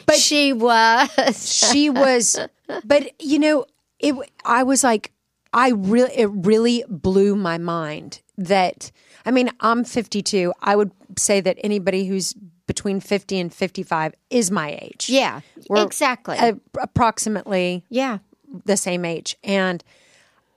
But 0.06 0.16
she 0.16 0.54
was. 0.54 1.52
She 1.52 1.90
was, 1.90 2.40
but 2.86 3.12
you 3.20 3.40
know, 3.40 3.66
it. 4.00 4.14
I 4.46 4.64
was 4.64 4.84
like, 4.84 5.12
I 5.54 5.70
really, 5.72 6.12
it 6.16 6.30
really 6.32 6.84
blew 6.88 7.36
my 7.36 7.58
mind 7.58 8.22
that. 8.38 8.92
I 9.26 9.32
mean, 9.32 9.50
I'm 9.60 9.84
52. 9.84 10.54
I 10.62 10.76
would 10.76 10.92
say 11.18 11.42
that 11.42 11.58
anybody 11.64 12.06
who's 12.06 12.34
between 12.68 13.00
50 13.00 13.40
and 13.40 13.54
55 13.54 14.14
is 14.30 14.50
my 14.50 14.78
age. 14.82 15.10
Yeah, 15.10 15.42
We're 15.70 15.84
exactly. 15.84 16.38
a- 16.38 16.60
approximately 16.80 17.84
yeah. 17.90 18.20
the 18.66 18.78
same 18.78 19.04
age. 19.04 19.36
And 19.44 19.84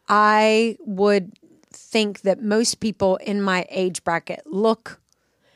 I 0.09 0.77
would 0.81 1.33
think 1.75 2.23
that 2.23 2.43
most 2.43 2.81
people 2.81 3.17
in 3.17 3.43
my 3.43 3.67
age 3.71 4.03
bracket 4.05 4.43
look 4.47 5.01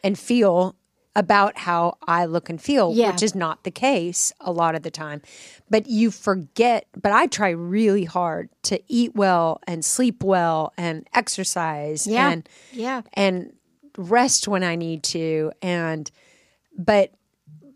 and 0.04 0.18
feel 0.18 0.74
about 1.16 1.58
how 1.58 1.96
I 2.06 2.26
look 2.26 2.48
and 2.48 2.60
feel, 2.62 2.92
Yeah. 2.94 3.10
which 3.10 3.22
is 3.24 3.34
not 3.34 3.64
the 3.64 3.70
case 3.72 4.32
a 4.40 4.52
lot 4.52 4.74
of 4.76 4.82
the 4.82 4.90
time. 4.90 5.20
But 5.68 5.88
you 5.88 6.10
forget, 6.12 6.86
but 7.00 7.10
I 7.10 7.26
try 7.26 7.48
really 7.50 8.04
hard 8.04 8.50
to 8.64 8.80
eat 8.88 9.16
well 9.16 9.60
and 9.66 9.84
sleep 9.84 10.22
well 10.22 10.72
and 10.76 11.08
exercise 11.14 12.06
Yeah. 12.06 12.30
and 12.30 12.48
Yeah. 12.72 13.02
and 13.14 13.52
rest 13.96 14.46
when 14.46 14.62
I 14.62 14.76
need 14.76 15.02
to 15.02 15.50
and 15.60 16.08
but 16.78 17.10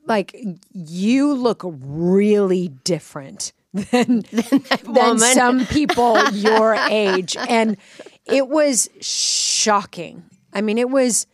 like 0.06 0.36
you 0.72 1.32
look 1.34 1.62
really 1.64 2.68
different 2.84 3.52
than 3.74 4.22
than 4.32 4.84
woman. 4.84 5.18
some 5.18 5.66
people 5.66 6.28
your 6.32 6.74
age 6.74 7.36
and 7.36 7.76
it 8.26 8.48
was 8.48 8.88
shocking. 9.00 10.24
I 10.52 10.60
mean 10.60 10.78
it 10.78 10.90
was 10.90 11.26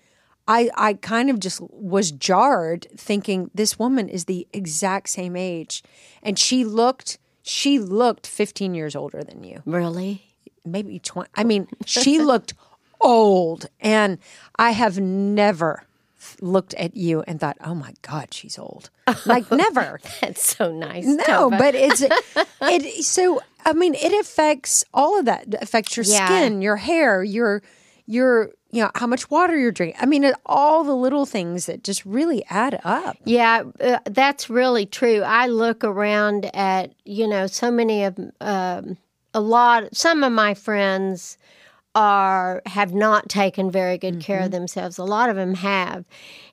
I 0.47 0.71
I 0.77 0.95
kind 0.95 1.31
of 1.31 1.39
just 1.41 1.61
was 1.71 2.11
jarred 2.13 2.87
thinking 2.97 3.51
this 3.55 3.79
woman 3.79 4.09
is 4.09 4.25
the 4.27 4.47
exact 4.53 5.09
same 5.11 5.37
age 5.37 5.83
and 6.23 6.39
she 6.39 6.65
looked 6.65 7.19
she 7.43 7.79
looked 7.79 8.27
15 8.27 8.75
years 8.75 8.95
older 8.95 9.23
than 9.25 9.43
you 9.43 9.63
Really? 9.65 10.23
maybe 10.65 10.99
20 10.99 11.31
i 11.35 11.45
mean 11.45 11.67
she 11.87 12.19
looked 12.31 12.53
old 13.01 13.67
and 13.81 14.19
i 14.57 14.71
have 14.73 14.99
never 15.01 15.85
looked 16.43 16.75
at 16.75 16.95
you 16.97 17.23
and 17.27 17.41
thought 17.41 17.57
oh 17.65 17.75
my 17.75 17.95
god 18.03 18.35
she's 18.35 18.59
old 18.59 18.91
like 19.25 19.51
never 19.65 19.99
That's 20.21 20.47
so 20.57 20.71
nice. 20.73 21.07
no 21.07 21.25
Tova. 21.51 21.59
but 21.59 21.75
it's 21.75 22.03
it 22.63 23.05
so 23.05 23.41
i 23.65 23.73
mean 23.73 23.95
it 23.95 24.13
affects 24.21 24.85
all 24.93 25.19
of 25.19 25.25
that 25.25 25.45
it 25.49 25.63
affects 25.63 25.97
your 25.97 26.05
Yeah. 26.05 26.27
skin 26.27 26.63
your 26.63 26.77
hair 26.77 27.23
your 27.23 27.63
your 28.07 28.51
you 28.71 28.83
know 28.83 28.91
how 28.95 29.07
much 29.07 29.31
water 29.31 29.57
you're 29.59 29.73
drinking 29.73 29.99
i 30.01 30.07
mean 30.07 30.25
it, 30.25 30.35
all 30.47 30.85
the 30.85 30.95
little 30.95 31.27
things 31.27 31.67
that 31.67 31.83
just 31.85 32.05
really 32.05 32.45
add 32.51 32.81
up 32.85 33.17
Yeah, 33.25 33.65
uh, 33.81 33.99
that's 34.05 34.49
really 34.51 34.87
true. 34.87 35.21
I 35.23 35.47
look 35.49 35.85
around 35.85 36.51
at, 36.55 36.93
you 37.05 37.27
know, 37.27 37.47
so 37.47 37.71
many 37.71 38.05
of 38.05 38.19
um, 38.41 38.97
a 39.35 39.41
lot, 39.41 39.95
some 39.95 40.23
of 40.25 40.33
my 40.33 40.55
friends 40.55 41.37
are 41.99 42.63
have 42.65 42.95
not 42.95 43.29
taken 43.29 43.73
very 43.73 43.99
good 43.99 44.21
care 44.21 44.39
of 44.39 44.45
mm-hmm. 44.45 44.53
themselves. 44.53 44.99
A 44.99 45.05
lot 45.05 45.29
of 45.29 45.35
them 45.35 45.55
have. 45.55 46.05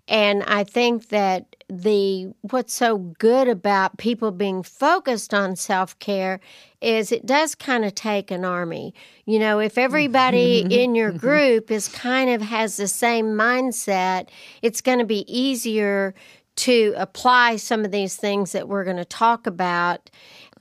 And 0.07 0.41
I 0.41 0.63
think 0.63 1.09
that 1.09 1.55
the 1.69 2.33
what's 2.41 2.73
so 2.73 2.97
good 2.97 3.47
about 3.47 3.97
people 3.97 4.31
being 4.31 4.63
focused 4.63 5.35
on 5.35 5.55
self-care 5.55 6.39
is 6.81 7.11
it 7.11 7.27
does 7.27 7.53
kind 7.53 7.85
of 7.85 7.93
take 7.93 8.31
an 8.31 8.43
army. 8.43 8.95
You 9.25 9.37
know, 9.37 9.59
if 9.59 9.77
everybody 9.77 10.63
mm-hmm. 10.63 10.71
in 10.71 10.95
your 10.95 11.09
mm-hmm. 11.09 11.19
group 11.19 11.69
is 11.69 11.89
kind 11.89 12.31
of 12.31 12.41
has 12.41 12.77
the 12.77 12.87
same 12.87 13.35
mindset, 13.35 14.29
it's 14.63 14.81
going 14.81 14.99
to 14.99 15.05
be 15.05 15.25
easier 15.31 16.15
to 16.55 16.95
apply 16.97 17.57
some 17.57 17.85
of 17.85 17.91
these 17.91 18.15
things 18.15 18.53
that 18.53 18.67
we're 18.67 18.83
going 18.83 18.97
to 18.97 19.05
talk 19.05 19.45
about 19.45 20.09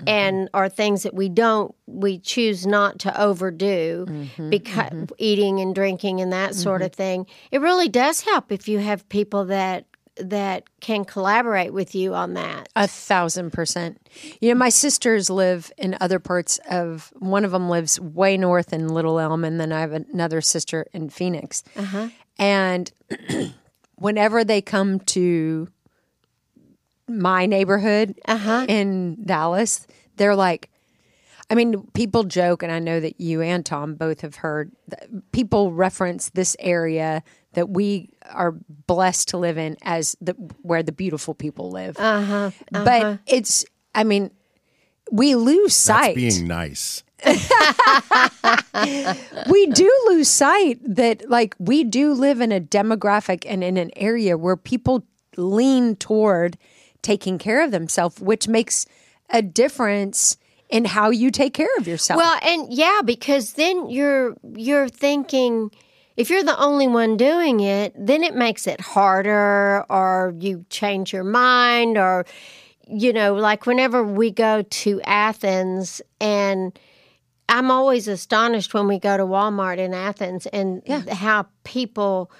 and 0.07 0.47
mm-hmm. 0.47 0.57
are 0.57 0.69
things 0.69 1.05
that 1.05 1.15
we 1.15 1.29
don't 1.29 1.75
we 1.87 2.19
choose 2.19 2.67
not 2.67 2.99
to 2.99 3.21
overdo 3.21 4.07
mm-hmm. 4.09 4.51
because 4.51 4.91
mm-hmm. 4.91 5.15
eating 5.19 5.61
and 5.61 5.75
drinking 5.75 6.21
and 6.21 6.33
that 6.33 6.55
sort 6.55 6.83
of 6.83 6.93
thing 6.93 7.27
it 7.51 7.61
really 7.61 7.89
does 7.89 8.23
help 8.23 8.51
if 8.51 8.69
you 8.69 8.79
have 8.79 9.09
people 9.09 9.45
that 9.45 9.87
that 10.17 10.65
can 10.81 11.05
collaborate 11.05 11.73
with 11.73 11.95
you 11.95 12.15
on 12.15 12.35
that 12.35 12.69
A 12.77 12.87
thousand 12.87 13.53
percent. 13.53 14.01
You 14.41 14.51
know, 14.51 14.59
my 14.59 14.69
sisters 14.69 15.29
live 15.29 15.73
in 15.77 15.97
other 16.01 16.19
parts 16.19 16.61
of. 16.71 17.13
One 17.17 17.45
of 17.45 17.51
them 17.51 17.69
lives 17.69 17.99
way 17.99 18.37
north 18.37 18.73
in 18.73 18.89
Little 18.89 19.19
Elm, 19.19 19.45
and 19.45 19.61
then 19.61 19.73
I 19.73 19.81
have 19.81 19.93
another 19.93 20.41
sister 20.41 20.87
in 20.93 21.09
Phoenix. 21.09 21.65
Uh-huh. 21.77 22.11
And 22.39 22.93
whenever 23.97 24.45
they 24.45 24.63
come 24.63 25.01
to 25.01 25.69
my 27.09 27.47
neighborhood 27.47 28.19
in 28.69 29.19
Dallas, 29.25 29.87
they're 30.17 30.37
like, 30.37 30.71
I 31.51 31.55
mean, 31.55 31.87
people 31.93 32.25
joke, 32.25 32.63
and 32.63 32.73
I 32.73 32.79
know 32.79 33.01
that 33.01 33.21
you 33.21 33.43
and 33.43 33.65
Tom 33.67 33.95
both 33.97 34.23
have 34.23 34.37
heard. 34.37 34.73
that 34.89 35.09
People 35.33 35.73
reference 35.73 36.31
this 36.31 36.57
area 36.59 37.23
that 37.53 37.69
we 37.69 38.11
are 38.33 38.55
blessed 38.87 39.29
to 39.29 39.37
live 39.37 39.59
in 39.59 39.77
as 39.83 40.17
the 40.21 40.33
where 40.63 40.83
the 40.83 40.91
beautiful 40.93 41.35
people 41.35 41.71
live. 41.71 41.97
Uh-huh, 41.99 42.51
But 42.73 43.19
it's, 43.27 43.65
I 43.95 44.05
mean, 44.05 44.31
we 45.13 45.35
lose 45.35 45.73
That's 45.85 46.07
sight. 46.07 46.17
being 46.17 46.47
nice. 46.49 47.03
we 49.51 49.67
do 49.67 49.91
lose 50.09 50.29
sight 50.29 50.79
that, 50.85 51.29
like, 51.29 51.55
we 51.59 51.85
do 51.85 52.13
live 52.13 52.41
in 52.41 52.53
a 52.53 52.61
demographic 52.61 53.45
and 53.47 53.63
in 53.63 53.77
an 53.77 53.91
area 53.97 54.37
where 54.37 54.57
people 54.57 55.05
lean 55.37 55.97
toward 55.97 56.57
taking 57.05 57.39
care 57.39 57.63
of 57.63 57.71
themselves, 57.71 58.21
which 58.21 58.49
makes 58.49 58.87
a 59.31 59.43
difference 59.43 60.37
in 60.69 60.85
how 60.85 61.11
you 61.11 61.31
take 61.31 61.55
care 61.55 61.69
of 61.79 61.87
yourself. 61.87 62.19
Well, 62.19 62.39
and 62.43 62.73
yeah, 62.73 63.01
because 63.05 63.53
then 63.53 63.89
you're 63.89 64.35
you're 64.57 64.89
thinking 64.89 65.71
if 66.17 66.31
you're 66.31 66.43
the 66.43 66.59
only 66.59 66.89
one 66.89 67.17
doing 67.17 67.61
it, 67.61 67.93
then 67.97 68.25
it 68.25 68.35
makes 68.35 68.67
it 68.67 68.81
harder 68.81 69.85
or 69.89 70.35
you 70.39 70.65
change 70.71 71.13
your 71.13 71.25
mind 71.25 71.97
or 71.97 72.27
you 72.87 73.13
know, 73.13 73.35
like 73.35 73.67
whenever 73.67 74.05
we 74.05 74.31
go 74.31 74.63
to 74.63 75.01
Athens 75.03 76.03
and 76.21 76.79
I'm 77.49 77.71
always 77.71 78.09
astonished 78.09 78.75
when 78.75 78.89
we 78.89 78.99
go 78.99 79.17
to 79.17 79.25
Walmart 79.25 79.79
in 79.79 79.95
Athens 79.95 80.47
and 80.47 80.87
how 81.09 81.47
people 81.65 82.31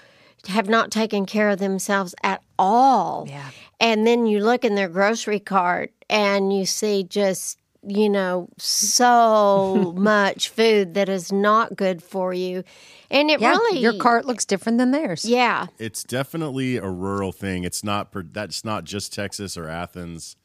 have 0.47 0.69
not 0.69 0.91
taken 0.91 1.25
care 1.25 1.49
of 1.49 1.59
themselves 1.59 2.13
at 2.23 2.41
all. 2.57 3.25
Yeah. 3.27 3.49
And 3.79 4.05
then 4.05 4.25
you 4.25 4.39
look 4.43 4.63
in 4.63 4.75
their 4.75 4.89
grocery 4.89 5.39
cart 5.39 5.91
and 6.09 6.53
you 6.55 6.65
see 6.65 7.03
just, 7.03 7.59
you 7.85 8.09
know, 8.09 8.49
so 8.57 9.93
much 9.97 10.49
food 10.49 10.93
that 10.93 11.09
is 11.09 11.31
not 11.31 11.75
good 11.75 12.01
for 12.01 12.33
you. 12.33 12.63
And 13.11 13.29
it 13.29 13.39
yeah, 13.39 13.51
really 13.51 13.79
your 13.79 13.97
cart 13.97 14.25
looks 14.25 14.45
different 14.45 14.77
than 14.77 14.91
theirs. 14.91 15.25
Yeah. 15.25 15.67
It's 15.77 16.03
definitely 16.03 16.77
a 16.77 16.89
rural 16.89 17.31
thing. 17.31 17.63
It's 17.63 17.83
not. 17.83 18.09
That's 18.33 18.63
not 18.63 18.83
just 18.83 19.13
Texas 19.13 19.57
or 19.57 19.67
Athens. 19.67 20.35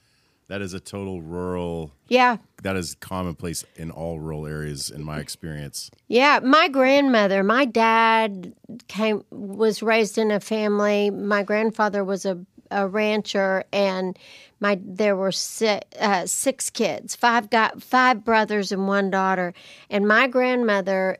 That 0.51 0.63
is 0.63 0.75
a 0.75 0.81
total 0.81 1.23
rural. 1.23 1.93
Yeah. 2.09 2.39
That 2.65 2.75
is 2.75 2.97
commonplace 2.97 3.65
in 3.77 3.93
all 3.93 4.19
rural 4.19 4.49
areas, 4.49 4.91
in 4.91 5.05
my 5.05 5.21
experience. 5.21 5.93
Yeah, 6.09 6.41
my 6.43 6.67
grandmother, 6.67 7.45
my 7.45 7.65
dad 7.67 8.53
came 8.89 9.23
was 9.31 9.81
raised 9.81 10.19
in 10.19 10.33
a 10.33 10.41
family. 10.41 11.11
My 11.11 11.45
grandfather 11.45 12.03
was 12.03 12.27
a, 12.27 12.45
a 12.71 12.87
rancher, 12.87 13.65
and 13.73 14.19
my 14.61 14.79
there 14.83 15.17
were 15.17 15.33
six, 15.33 15.87
uh, 15.99 16.27
six 16.27 16.71
kids, 16.71 17.17
five 17.17 17.51
got 17.51 17.83
five 17.83 18.25
brothers 18.25 18.73
and 18.73 18.87
one 18.87 19.11
daughter. 19.11 19.55
And 19.89 20.07
my 20.07 20.29
grandmother, 20.29 21.19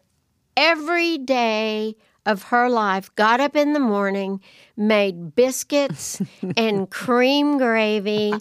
every 0.57 1.19
day 1.19 1.97
of 2.27 2.45
her 2.45 2.69
life, 2.69 3.15
got 3.17 3.41
up 3.41 3.57
in 3.57 3.73
the 3.73 3.81
morning, 3.81 4.41
made 4.77 5.35
biscuits 5.35 6.21
and 6.57 6.91
cream 6.91 7.59
gravy 7.59 8.35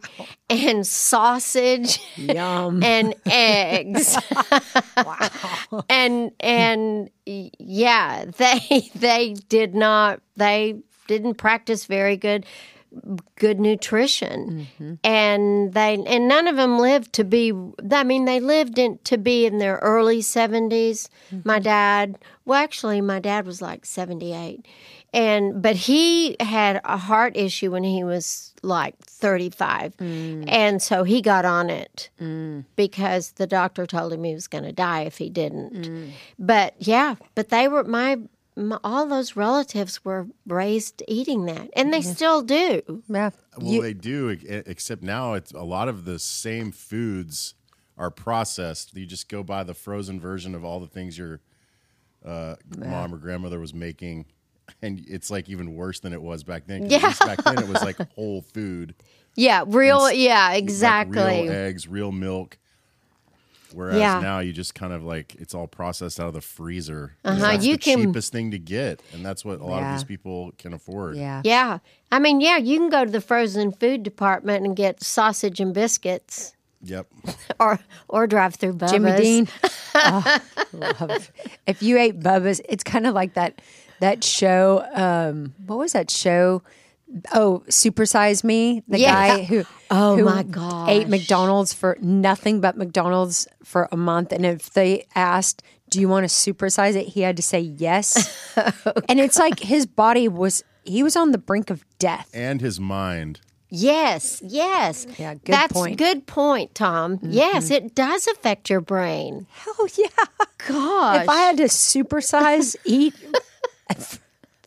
and 0.49 0.85
sausage 0.85 1.99
Yum. 2.17 2.83
and 2.83 3.15
eggs. 3.25 4.17
wow. 4.97 5.85
and 5.89 6.31
and 6.39 7.09
yeah, 7.25 8.25
they 8.37 8.89
they 8.95 9.33
did 9.47 9.75
not 9.75 10.21
they 10.35 10.81
didn't 11.07 11.35
practice 11.35 11.85
very 11.85 12.17
good 12.17 12.45
good 13.35 13.59
nutrition. 13.59 14.67
And 15.03 15.73
they 15.73 16.03
and 16.05 16.27
none 16.27 16.47
of 16.47 16.55
them 16.55 16.79
lived 16.79 17.13
to 17.13 17.23
be 17.23 17.53
I 17.91 18.03
mean 18.03 18.25
they 18.25 18.39
lived 18.39 18.77
in 18.77 18.99
to 19.05 19.17
be 19.17 19.45
in 19.45 19.59
their 19.59 19.77
early 19.77 20.19
70s. 20.19 21.09
My 21.43 21.55
mm-hmm. 21.55 21.63
dad, 21.63 22.19
well 22.45 22.61
actually 22.61 23.01
my 23.01 23.19
dad 23.19 23.45
was 23.45 23.61
like 23.61 23.85
78 23.85 24.65
and 25.13 25.61
but 25.61 25.75
he 25.75 26.35
had 26.39 26.81
a 26.83 26.97
heart 26.97 27.35
issue 27.35 27.71
when 27.71 27.83
he 27.83 28.03
was 28.03 28.53
like 28.61 28.95
35 28.99 29.95
mm. 29.97 30.43
and 30.47 30.81
so 30.81 31.03
he 31.03 31.21
got 31.21 31.45
on 31.45 31.69
it 31.69 32.09
mm. 32.21 32.63
because 32.75 33.31
the 33.33 33.47
doctor 33.47 33.85
told 33.87 34.13
him 34.13 34.23
he 34.23 34.33
was 34.33 34.47
going 34.47 34.63
to 34.63 34.71
die 34.71 35.01
if 35.01 35.17
he 35.17 35.29
didn't. 35.29 35.73
Mm. 35.73 36.11
But 36.37 36.75
yeah 36.79 37.15
but 37.35 37.49
they 37.49 37.67
were 37.67 37.83
my, 37.83 38.17
my 38.55 38.77
all 38.83 39.05
those 39.07 39.35
relatives 39.35 40.03
were 40.03 40.27
raised 40.47 41.01
eating 41.07 41.45
that 41.45 41.69
and 41.75 41.93
they 41.93 42.01
still 42.01 42.41
do 42.41 42.81
Yeah. 43.07 43.29
Well, 43.57 43.71
You- 43.73 43.81
they 43.81 43.93
do, 43.93 44.29
e- 44.31 44.37
except 44.65 45.01
now 45.01 45.33
it's 45.33 45.51
a 45.51 45.63
lot 45.63 45.87
of 45.89 46.05
the 46.05 46.19
same 46.19 46.71
foods 46.71 47.53
are 47.97 48.09
processed. 48.11 48.95
You 48.95 49.05
just 49.05 49.27
go 49.29 49.43
buy 49.43 49.63
the 49.63 49.73
frozen 49.73 50.19
version 50.19 50.55
of 50.55 50.63
all 50.63 50.79
the 50.79 50.87
things 50.87 51.17
your 51.17 51.41
uh, 52.25 52.55
mom 52.77 53.13
or 53.13 53.17
grandmother 53.17 53.59
was 53.59 53.73
making, 53.73 54.25
and 54.81 55.03
it's 55.07 55.31
like 55.31 55.47
even 55.49 55.73
worse 55.75 55.99
than 56.01 56.11
it 56.13 56.21
was 56.21 56.43
back 56.43 56.67
then. 56.67 56.81
'cause 56.83 56.91
at 56.93 57.01
Yeah. 57.01 57.07
least 57.07 57.19
back 57.21 57.43
then 57.43 57.59
it 57.59 57.67
was 57.67 57.81
like 57.81 57.97
whole 58.15 58.41
food, 58.41 58.93
yeah 59.35 59.63
real 59.65 60.05
It's 60.07 60.17
yeah 60.17 60.49
like 60.49 60.63
exactly 60.63 61.21
real 61.43 61.51
eggs, 61.51 61.87
real 61.87 62.11
milk. 62.11 62.57
Whereas 63.73 63.97
Yeah. 63.99 64.19
now 64.19 64.39
you 64.39 64.51
just 64.53 64.75
kind 64.75 64.93
of 64.93 65.03
like 65.03 65.35
it's 65.35 65.53
all 65.53 65.67
processed 65.67 66.19
out 66.19 66.27
of 66.27 66.33
the 66.33 66.41
freezer. 66.41 67.15
Uh-huh, 67.23 67.39
That's 67.39 67.65
you 67.65 67.73
the 67.73 67.79
can- 67.79 67.99
cheapest 68.05 68.31
thing 68.31 68.51
to 68.51 68.59
get, 68.59 69.01
and 69.13 69.25
that's 69.25 69.43
what 69.45 69.59
a 69.59 69.65
lot 69.65 69.79
Yeah. 69.81 69.93
of 69.93 69.99
these 69.99 70.03
people 70.05 70.51
can 70.57 70.73
afford. 70.73 71.17
Yeah. 71.17 71.41
yeah 71.43 71.79
i 72.11 72.17
mean 72.17 72.41
yeah 72.41 72.57
you 72.57 72.77
can 72.79 72.89
go 72.89 73.05
to 73.05 73.11
the 73.11 73.21
frozen 73.21 73.71
food 73.71 74.01
department 74.01 74.65
and 74.65 74.75
get 74.75 75.03
sausage 75.03 75.59
and 75.59 75.73
biscuits 75.73 76.55
Yep. 76.81 77.07
or 77.59 77.79
or 78.07 78.25
drive 78.25 78.55
through 78.55 78.73
Bubba's. 78.73 78.91
Jimmy 78.91 79.15
Dean. 79.17 79.47
oh, 79.95 80.39
love. 80.73 81.31
If 81.67 81.83
you 81.83 81.97
ate 81.97 82.19
Bubba's, 82.21 82.61
it's 82.69 82.83
kind 82.85 83.05
of 83.05 83.13
like 83.13 83.33
that 83.33 83.61
that 83.99 84.23
show. 84.23 84.85
Um, 84.93 85.53
what 85.67 85.77
was 85.77 85.91
that 85.91 86.09
show? 86.09 86.61
Oh, 87.33 87.63
Supersize 87.69 88.43
Me. 88.43 88.83
The 88.87 88.99
Yeah. 88.99 89.13
guy 89.37 89.43
who 89.49 89.63
Oh, 89.91 90.15
who 90.17 90.23
my 90.25 90.43
god 90.43 90.89
ate. 90.89 91.07
McDonald's 91.09 91.73
for 91.73 91.97
nothing 92.01 92.61
but 92.61 92.77
McDonald's 92.77 93.47
for 93.63 93.89
a 93.91 93.97
month, 93.97 94.31
and 94.31 94.45
if 94.45 94.71
they 94.73 95.07
asked, 95.15 95.63
"Do 95.89 95.99
you 95.99 96.07
want 96.07 96.29
to 96.29 96.33
supersize 96.33 96.95
it?" 96.95 97.07
he 97.07 97.21
had 97.21 97.35
to 97.37 97.41
say 97.43 97.59
yes, 97.59 98.53
and 99.09 99.19
it's 99.19 99.39
like 99.39 99.59
his 99.59 99.85
body 99.85 100.27
was. 100.27 100.63
He 100.83 101.03
was 101.03 101.15
on 101.15 101.31
the 101.31 101.37
brink 101.37 101.69
of 101.69 101.83
death. 101.99 102.29
And 102.33 102.61
his 102.61 102.79
mind. 102.79 103.41
Yes, 103.69 104.41
yes. 104.43 105.05
Yeah, 105.19 105.35
good 105.35 105.41
That's 105.53 105.73
point. 105.73 105.97
Mm-hmm. 105.99 106.03
good 106.13 106.25
point, 106.25 106.73
Tom. 106.73 107.19
Yes, 107.21 107.69
it 107.69 107.93
does 107.93 108.25
affect 108.27 108.69
your 108.71 108.81
brain. 108.81 109.45
Oh 109.67 109.87
yeah. 109.95 110.07
Gosh. 110.67 111.23
If 111.23 111.29
I 111.29 111.37
had 111.41 111.57
to 111.57 111.63
supersize, 111.65 112.75
eat 112.85 113.13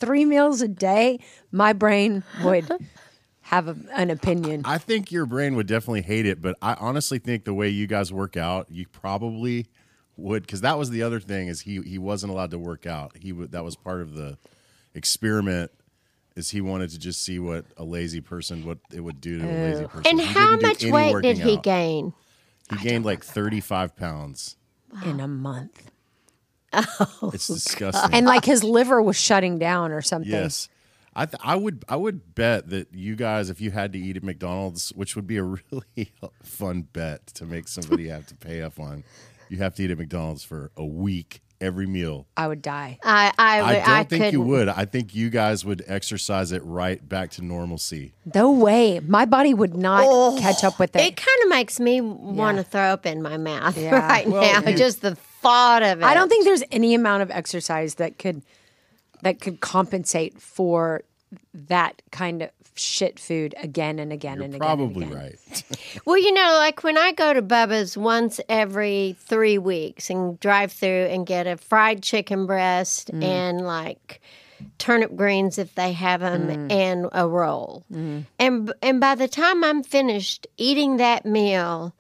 three 0.07 0.25
meals 0.25 0.61
a 0.63 0.69
day, 0.69 1.19
my 1.51 1.73
brain 1.73 2.23
would 2.43 2.71
have 3.43 3.69
a, 3.69 3.77
an 3.95 4.11
opinion. 4.11 4.63
I 4.65 4.79
think 4.79 5.13
your 5.13 5.27
brain 5.27 5.55
would 5.57 5.67
definitely 5.67 6.03
hate 6.03 6.27
it, 6.27 6.41
but 6.41 6.57
I 6.61 6.75
honestly 6.75 7.19
think 7.19 7.45
the 7.45 7.55
way 7.55 7.69
you 7.69 7.87
guys 7.87 8.13
work 8.13 8.37
out, 8.37 8.71
you 8.71 8.87
probably 8.89 9.67
would 10.17 10.43
because 10.43 10.61
that 10.61 10.79
was 10.79 10.91
the 10.91 11.03
other 11.03 11.21
thing 11.21 11.49
is 11.49 11.63
he 11.63 11.81
he 11.83 11.97
wasn't 11.99 12.31
allowed 12.33 12.51
to 12.51 12.59
work 12.59 12.87
out. 12.87 13.17
He 13.19 13.33
would 13.33 13.53
that 13.53 13.65
was 13.65 13.77
part 13.77 14.01
of 14.03 14.15
the 14.15 14.37
experiment 14.95 15.71
is 16.37 16.51
he 16.51 16.61
wanted 16.61 16.91
to 16.91 16.99
just 16.99 17.23
see 17.23 17.39
what 17.39 17.65
a 17.77 17.85
lazy 17.85 18.21
person 18.21 18.65
what 18.65 18.79
it 18.93 19.01
would 19.01 19.21
do 19.21 19.39
to 19.39 19.45
a 19.45 19.53
lazy 19.71 19.87
person. 19.87 20.03
and 20.11 20.21
He 20.21 20.27
how 20.27 20.57
much 20.57 20.85
weight 20.85 21.23
did 21.23 21.39
he 21.39 21.57
out. 21.57 21.63
gain? 21.63 22.13
He 22.71 22.77
gained 22.77 23.05
like 23.05 23.23
35 23.25 23.97
pounds. 23.97 24.57
in 25.05 25.21
a 25.21 25.29
month. 25.29 25.91
Oh, 27.23 27.31
it's 27.35 27.47
disgusting. 27.49 28.15
and 28.15 28.27
like 28.27 28.45
his 28.45 28.63
liver 28.65 29.01
was 29.03 29.17
shutting 29.17 29.59
down 29.59 29.93
or 29.93 30.03
something. 30.03 30.31
Yes. 30.33 30.69
I 31.15 31.27
th- 31.27 31.41
I 31.45 31.57
would 31.57 31.85
I 31.89 31.97
would 31.97 32.35
bet 32.35 32.71
that 32.71 32.89
you 32.95 33.17
guys 33.17 33.51
if 33.51 33.61
you 33.61 33.71
had 33.71 33.93
to 33.93 33.99
eat 33.99 34.17
at 34.17 34.23
McDonald's, 34.23 34.91
which 34.95 35.15
would 35.15 35.27
be 35.27 35.37
a 35.37 35.43
really 35.71 36.13
fun 36.43 36.83
bet 36.93 37.27
to 37.35 37.45
make 37.45 37.69
somebody 37.69 38.09
have 38.09 38.27
to 38.29 38.35
pay 38.35 38.63
up 38.63 38.81
on, 38.81 39.05
you 39.51 39.59
have 39.59 39.75
to 39.75 39.83
eat 39.85 39.91
at 39.91 39.99
McDonald's 39.99 40.43
for 40.45 40.71
a 40.77 40.85
week 40.87 41.43
every 41.61 41.87
meal. 41.87 42.27
I 42.37 42.49
would 42.49 42.63
die. 42.63 42.99
I 43.05 43.31
I, 43.39 43.61
I 43.61 43.73
don't 43.75 43.89
I 43.89 44.05
think 44.05 44.25
you 44.33 44.39
couldn't. 44.41 44.49
would. 44.49 44.69
I 44.71 44.85
think 44.87 45.15
you 45.15 45.29
guys 45.29 45.65
would 45.67 45.85
exercise 45.87 46.51
it 46.51 46.65
right 46.65 47.07
back 47.07 47.31
to 47.33 47.45
normalcy. 47.45 48.15
No 48.35 48.51
way. 48.51 48.99
My 49.01 49.27
body 49.27 49.53
would 49.53 49.77
not 49.77 50.05
oh, 50.07 50.39
catch 50.41 50.65
up 50.65 50.79
with 50.79 50.97
It 50.97 51.03
it. 51.03 51.17
kind 51.19 51.43
of 51.45 51.51
makes 51.51 51.79
me 51.79 52.01
want 52.01 52.57
to 52.57 52.65
throw 52.65 52.85
up 52.85 53.05
in 53.05 53.21
my 53.23 53.37
mouth 53.37 53.77
Yeah. 53.77 53.97
right 54.09 54.27
Well, 54.27 54.63
now. 54.63 54.69
you- 54.71 54.77
Just 54.79 55.03
the 55.03 55.17
thought 55.43 55.83
of 55.83 56.01
it. 56.01 56.05
I 56.05 56.15
don't 56.15 56.29
think 56.29 56.45
there's 56.45 56.63
any 56.71 56.95
amount 56.95 57.23
of 57.23 57.31
exercise 57.31 57.97
that 57.97 58.19
could 58.19 58.43
that 59.23 59.41
could 59.41 59.61
compensate 59.61 60.41
for 60.41 61.03
that 61.55 62.03
kind 62.11 62.43
of 62.43 62.51
shit 62.75 63.19
food 63.21 63.55
again 63.63 63.99
and 63.99 64.13
again 64.13 64.37
You're 64.37 64.45
and 64.47 64.55
again. 64.55 64.61
probably 64.67 65.05
and 65.05 65.13
again. 65.13 65.25
right. 65.51 65.63
Well, 66.07 66.19
you 66.19 66.33
know, 66.33 66.55
like 66.59 66.83
when 66.83 66.97
I 66.99 67.13
go 67.13 67.33
to 67.35 67.43
Bubba's 67.43 67.97
once 67.97 68.41
every 68.49 69.15
three 69.21 69.59
weeks 69.59 70.09
and 70.11 70.41
drive 70.41 70.73
through 70.73 71.07
and 71.11 71.27
get 71.27 71.47
a 71.47 71.57
fried 71.59 72.03
chicken 72.03 72.47
breast 72.47 73.13
Mm. 73.13 73.23
and 73.25 73.61
like 73.67 74.21
turnip 74.79 75.15
greens 75.17 75.59
if 75.59 75.75
they 75.75 75.93
have 75.93 76.21
them 76.21 76.49
Mm. 76.49 76.73
and 76.73 77.07
a 77.13 77.29
roll. 77.29 77.85
And 78.39 78.73
and 78.83 79.01
by 79.01 79.15
the 79.17 79.29
time 79.29 79.63
I'm 79.63 79.83
finished 79.83 80.47
eating 80.57 80.97
that 80.97 81.25
meal, 81.27 81.95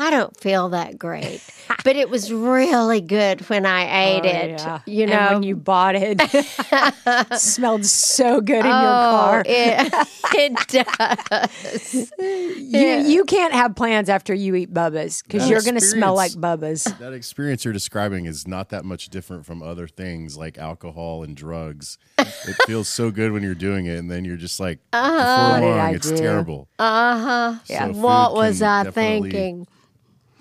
I 0.00 0.10
don't 0.10 0.34
feel 0.40 0.70
that 0.70 0.98
great. 0.98 1.40
but 1.84 1.94
it 1.94 2.08
was 2.10 2.32
really 2.32 3.00
good 3.02 3.42
when 3.50 3.66
I 3.66 3.82
ate 4.16 4.24
Oh, 4.24 4.28
it. 4.28 4.50
yeah. 4.50 4.80
You 4.86 5.02
And 5.02 5.10
know, 5.10 5.32
when 5.34 5.42
you 5.42 5.56
bought 5.56 5.94
it, 5.94 6.20
smelled 7.38 7.84
so 7.84 8.40
good 8.40 8.64
in 8.64 8.66
your 8.66 8.72
Oh, 8.74 9.10
car. 9.10 9.42
it, 9.46 9.92
it 10.34 10.68
does. 10.68 12.12
you, 12.18 12.88
you 13.12 13.24
can't 13.24 13.52
have 13.52 13.76
plans 13.76 14.08
after 14.08 14.32
you 14.34 14.54
eat 14.54 14.72
Bubba's 14.72 15.22
because 15.22 15.48
you're 15.48 15.62
going 15.62 15.74
to 15.74 15.80
smell 15.80 16.14
like 16.14 16.32
Bubba's. 16.32 16.84
that 16.98 17.12
experience 17.12 17.64
you're 17.64 17.74
describing 17.74 18.24
is 18.26 18.46
not 18.48 18.70
that 18.70 18.84
much 18.84 19.08
different 19.10 19.44
from 19.46 19.62
other 19.62 19.86
things 19.86 20.36
like 20.36 20.58
alcohol 20.58 21.22
and 21.22 21.36
drugs. 21.36 21.98
It 22.18 22.56
feels 22.66 22.88
so 22.88 23.10
good 23.10 23.32
when 23.32 23.42
you're 23.42 23.54
doing 23.54 23.86
it, 23.86 23.98
and 23.98 24.10
then 24.10 24.24
you're 24.24 24.36
just 24.36 24.58
like, 24.60 24.78
Uh-huh. 24.92 25.20
Before 25.60 25.76
long, 25.76 25.94
it's 25.94 26.08
do? 26.10 26.16
terrible. 26.16 26.68
Uh 26.78 27.18
huh. 27.18 27.58
So 27.64 27.86
food 27.92 27.96
what 27.96 28.34
was 28.34 28.62
I 28.62 28.90
thinking? 28.90 29.66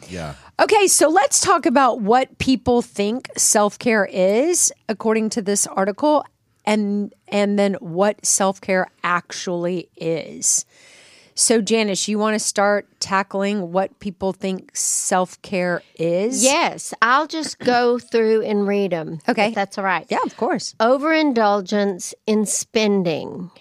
Yeah. 0.07 0.35
Okay, 0.59 0.88
so 0.88 1.09
let's 1.09 1.39
talk 1.39 1.65
about 1.65 2.01
what 2.01 2.38
people 2.38 2.81
think 2.81 3.29
self 3.38 3.79
care 3.79 4.05
is, 4.05 4.71
according 4.88 5.29
to 5.31 5.41
this 5.41 5.67
article, 5.67 6.25
and 6.65 7.13
and 7.27 7.57
then 7.57 7.75
what 7.75 8.25
self 8.25 8.62
care 8.62 8.88
actually 9.03 9.89
is. 9.95 10.65
So, 11.39 11.62
Janice, 11.62 12.09
you 12.09 12.19
want 12.19 12.35
to 12.35 12.39
start 12.39 12.85
tackling 12.99 13.71
what 13.71 13.97
people 14.01 14.33
think 14.33 14.75
self 14.75 15.41
care 15.41 15.81
is? 15.95 16.43
Yes, 16.43 16.93
I'll 17.01 17.27
just 17.27 17.59
go 17.59 17.97
through 17.97 18.41
and 18.41 18.67
read 18.67 18.91
them. 18.91 19.19
Okay. 19.29 19.47
if 19.47 19.55
that's 19.55 19.77
all 19.77 19.85
right. 19.85 20.05
Yeah, 20.09 20.19
of 20.25 20.35
course. 20.35 20.75
Overindulgence 20.81 22.13
in 22.27 22.45
spending. 22.45 23.51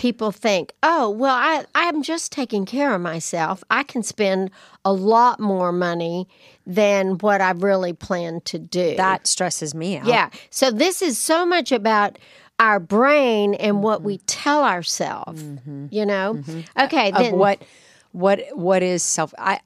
People 0.00 0.32
think, 0.32 0.72
oh, 0.82 1.10
well, 1.10 1.34
I, 1.34 1.66
I'm 1.74 2.02
just 2.02 2.32
taking 2.32 2.64
care 2.64 2.94
of 2.94 3.02
myself. 3.02 3.62
I 3.68 3.82
can 3.82 4.02
spend 4.02 4.50
a 4.82 4.94
lot 4.94 5.40
more 5.40 5.72
money 5.72 6.26
than 6.66 7.18
what 7.18 7.42
I 7.42 7.50
really 7.50 7.92
plan 7.92 8.40
to 8.46 8.58
do. 8.58 8.96
That 8.96 9.26
stresses 9.26 9.74
me 9.74 9.98
out. 9.98 10.06
Yeah. 10.06 10.30
So 10.48 10.70
this 10.70 11.02
is 11.02 11.18
so 11.18 11.44
much 11.44 11.70
about 11.70 12.18
our 12.58 12.80
brain 12.80 13.52
and 13.52 13.82
what 13.82 14.00
we 14.00 14.16
mm-hmm. 14.16 14.24
tell 14.26 14.64
ourselves. 14.64 15.42
Mm-hmm. 15.42 15.88
You 15.90 16.06
know. 16.06 16.34
Mm-hmm. 16.34 16.84
Okay. 16.84 17.10
Of 17.10 17.18
Then 17.18 17.36
what 17.36 17.62
what 18.12 18.40
what 18.54 18.82
is 18.82 19.02
self 19.02 19.34
I 19.36 19.60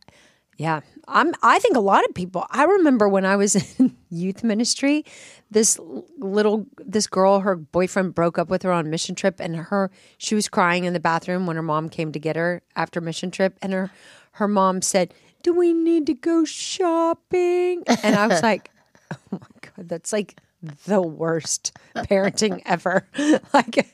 yeah. 0.57 0.81
I'm 1.07 1.33
I 1.43 1.59
think 1.59 1.77
a 1.77 1.81
lot 1.81 2.05
of 2.05 2.14
people 2.14 2.47
I 2.51 2.64
remember 2.64 3.09
when 3.09 3.25
I 3.25 3.37
was 3.37 3.57
in 3.79 3.97
youth 4.11 4.43
ministry, 4.43 5.05
this 5.51 5.79
little 6.19 6.67
this 6.79 7.07
girl, 7.07 7.40
her 7.40 7.57
boyfriend 7.57 8.14
broke 8.14 8.38
up 8.38 8.49
with 8.49 8.62
her 8.62 8.73
on 8.73 8.90
mission 8.90 9.14
trip 9.14 9.40
and 9.40 9.57
her 9.57 9.90
she 10.19 10.35
was 10.35 10.49
crying 10.49 10.85
in 10.85 10.93
the 10.93 11.01
bathroom 11.01 11.47
when 11.47 11.57
her 11.57 11.62
mom 11.62 11.88
came 11.88 12.12
to 12.12 12.19
get 12.19 12.37
her 12.37 12.62
after 12.77 13.01
mission 13.01 13.31
trip 13.31 13.59
and 13.62 13.73
her 13.73 13.90
her 14.33 14.49
mom 14.49 14.83
said, 14.83 15.12
Do 15.43 15.53
we 15.53 15.73
need 15.73 16.07
to 16.07 16.14
go 16.14 16.45
shopping? 16.45 17.85
And 18.03 18.17
I 18.17 18.27
was 18.27 18.43
like, 18.51 18.71
Oh 19.11 19.17
my 19.33 19.38
god, 19.61 19.88
that's 19.88 20.12
like 20.12 20.37
the 20.87 21.03
worst 21.03 21.77
parenting 21.95 22.62
ever. 22.67 23.07
like 23.53 23.87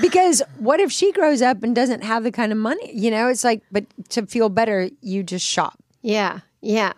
because 0.00 0.42
what 0.58 0.80
if 0.80 0.92
she 0.92 1.12
grows 1.12 1.40
up 1.40 1.62
and 1.62 1.74
doesn't 1.74 2.02
have 2.02 2.24
the 2.24 2.32
kind 2.32 2.52
of 2.52 2.58
money? 2.58 2.94
You 2.94 3.10
know, 3.10 3.28
it's 3.28 3.44
like 3.44 3.62
but 3.72 3.86
to 4.10 4.26
feel 4.26 4.48
better, 4.48 4.90
you 5.00 5.22
just 5.22 5.46
shop. 5.46 5.82
Yeah. 6.02 6.40
Yeah. 6.60 6.92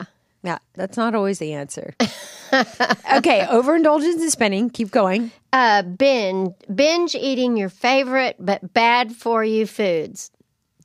Yeah, 0.44 0.58
that's 0.74 0.96
not 0.96 1.14
always 1.14 1.38
the 1.38 1.52
answer. 1.52 1.94
okay, 3.14 3.46
overindulgence 3.48 4.20
in 4.20 4.30
spending. 4.30 4.70
Keep 4.70 4.90
going. 4.90 5.30
Uh, 5.52 5.82
binge 5.82 6.52
binge 6.74 7.14
eating 7.14 7.56
your 7.56 7.68
favorite 7.68 8.36
but 8.40 8.74
bad 8.74 9.12
for 9.14 9.44
you 9.44 9.66
foods 9.66 10.32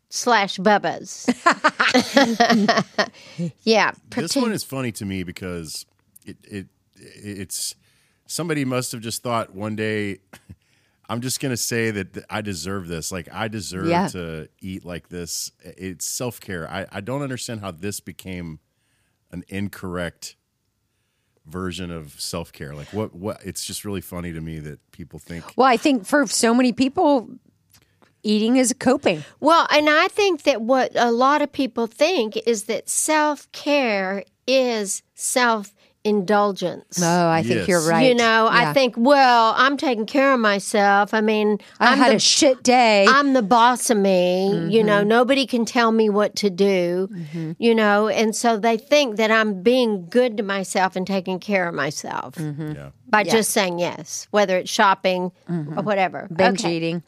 slash 0.10 0.58
bubbas. 0.60 1.26
yeah. 3.64 3.94
This 4.10 4.36
one 4.36 4.52
is 4.52 4.64
funny 4.64 4.92
to 4.94 5.06
me 5.06 5.24
because 5.24 5.88
it, 6.26 6.38
it 6.44 6.68
it's 6.96 7.74
somebody 8.28 8.64
must 8.64 8.92
have 8.92 9.02
just 9.02 9.24
thought 9.24 9.56
one 9.56 9.76
day 9.76 10.20
I'm 11.10 11.22
just 11.22 11.40
gonna 11.40 11.58
say 11.58 11.92
that 11.92 12.14
th- 12.14 12.26
I 12.30 12.42
deserve 12.42 12.88
this. 12.88 13.12
Like 13.12 13.30
I 13.32 13.48
deserve 13.48 13.88
Yeah. 13.88 14.08
to 14.10 14.50
eat 14.62 14.84
like 14.86 15.10
this. 15.10 15.52
It's 15.64 16.06
self 16.06 16.40
care. 16.40 16.70
I, 16.70 16.86
I 16.92 17.02
don't 17.02 17.22
understand 17.22 17.62
how 17.62 17.72
this 17.72 18.00
became 18.00 18.60
an 19.32 19.44
incorrect 19.48 20.36
version 21.46 21.92
of 21.92 22.20
self 22.20 22.52
care. 22.52 22.76
Like 22.76 22.92
what 22.94 23.16
what 23.16 23.40
it's 23.46 23.64
just 23.64 23.86
really 23.86 24.02
funny 24.02 24.34
to 24.34 24.42
me 24.42 24.60
that 24.60 24.80
people 24.92 25.20
think 25.20 25.46
Well, 25.56 25.68
I 25.68 25.78
think 25.78 26.06
for 26.06 26.28
so 26.28 26.54
many 26.54 26.74
people, 26.74 27.30
eating 28.24 28.58
is 28.58 28.74
coping. 28.78 29.24
Well, 29.40 29.66
and 29.72 29.90
I 29.90 30.10
think 30.10 30.44
that 30.44 30.62
what 30.62 30.92
a 30.96 31.12
lot 31.12 31.42
of 31.42 31.52
people 31.54 31.88
think 31.88 32.36
is 32.46 32.66
that 32.66 32.90
self 32.90 33.50
care 33.54 34.26
is 34.46 35.04
self 35.16 35.74
indulgence. 36.08 37.02
Oh, 37.04 37.30
I 37.30 37.44
think 37.44 37.60
Yes. 37.60 37.68
you're 37.68 37.88
right. 37.88 38.08
You 38.08 38.16
know, 38.16 38.46
Yeah. 38.46 38.70
I 38.70 38.74
think, 38.74 38.96
well, 38.98 39.54
I'm 39.58 39.78
taking 39.78 40.06
care 40.06 40.34
of 40.34 40.40
myself. 40.40 41.14
I 41.14 41.22
mean, 41.22 41.60
I 41.80 41.92
I'm 41.92 41.98
had 41.98 42.12
the, 42.12 42.16
a 42.16 42.20
shit 42.20 42.64
day. 42.64 43.06
I'm 43.08 43.34
the 43.34 43.42
boss 43.42 43.90
of 43.90 43.98
me. 43.98 44.68
You 44.70 44.84
know, 44.84 45.00
Mm-hmm. 45.00 45.08
nobody 45.10 45.46
can 45.46 45.66
tell 45.66 45.92
me 45.92 46.10
what 46.10 46.36
to 46.38 46.50
do, 46.50 47.10
you 47.60 47.76
know, 47.76 48.08
and 48.08 48.36
so 48.36 48.58
they 48.58 48.78
think 48.78 49.18
that 49.18 49.30
I'm 49.32 49.62
being 49.62 50.08
good 50.10 50.38
to 50.38 50.44
myself 50.44 50.96
and 50.96 51.06
taking 51.06 51.40
care 51.40 51.68
of 51.68 51.76
myself 51.76 52.36
Mm-hmm. 52.36 52.72
yeah. 52.72 52.90
by 53.10 53.24
just 53.24 53.52
saying 53.52 53.80
yes, 53.80 54.28
whether 54.32 54.58
it's 54.58 54.72
shopping 54.72 55.32
or 55.50 55.84
whatever. 55.84 56.28
binge 56.34 56.62
Okay. 56.62 56.76
eating. 56.78 57.04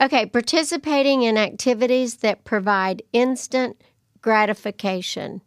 Okay, 0.00 0.26
participating 0.26 1.22
in 1.22 1.36
activities 1.36 2.16
that 2.16 2.44
provide 2.44 3.02
instant 3.12 3.76
gratification. 4.22 5.40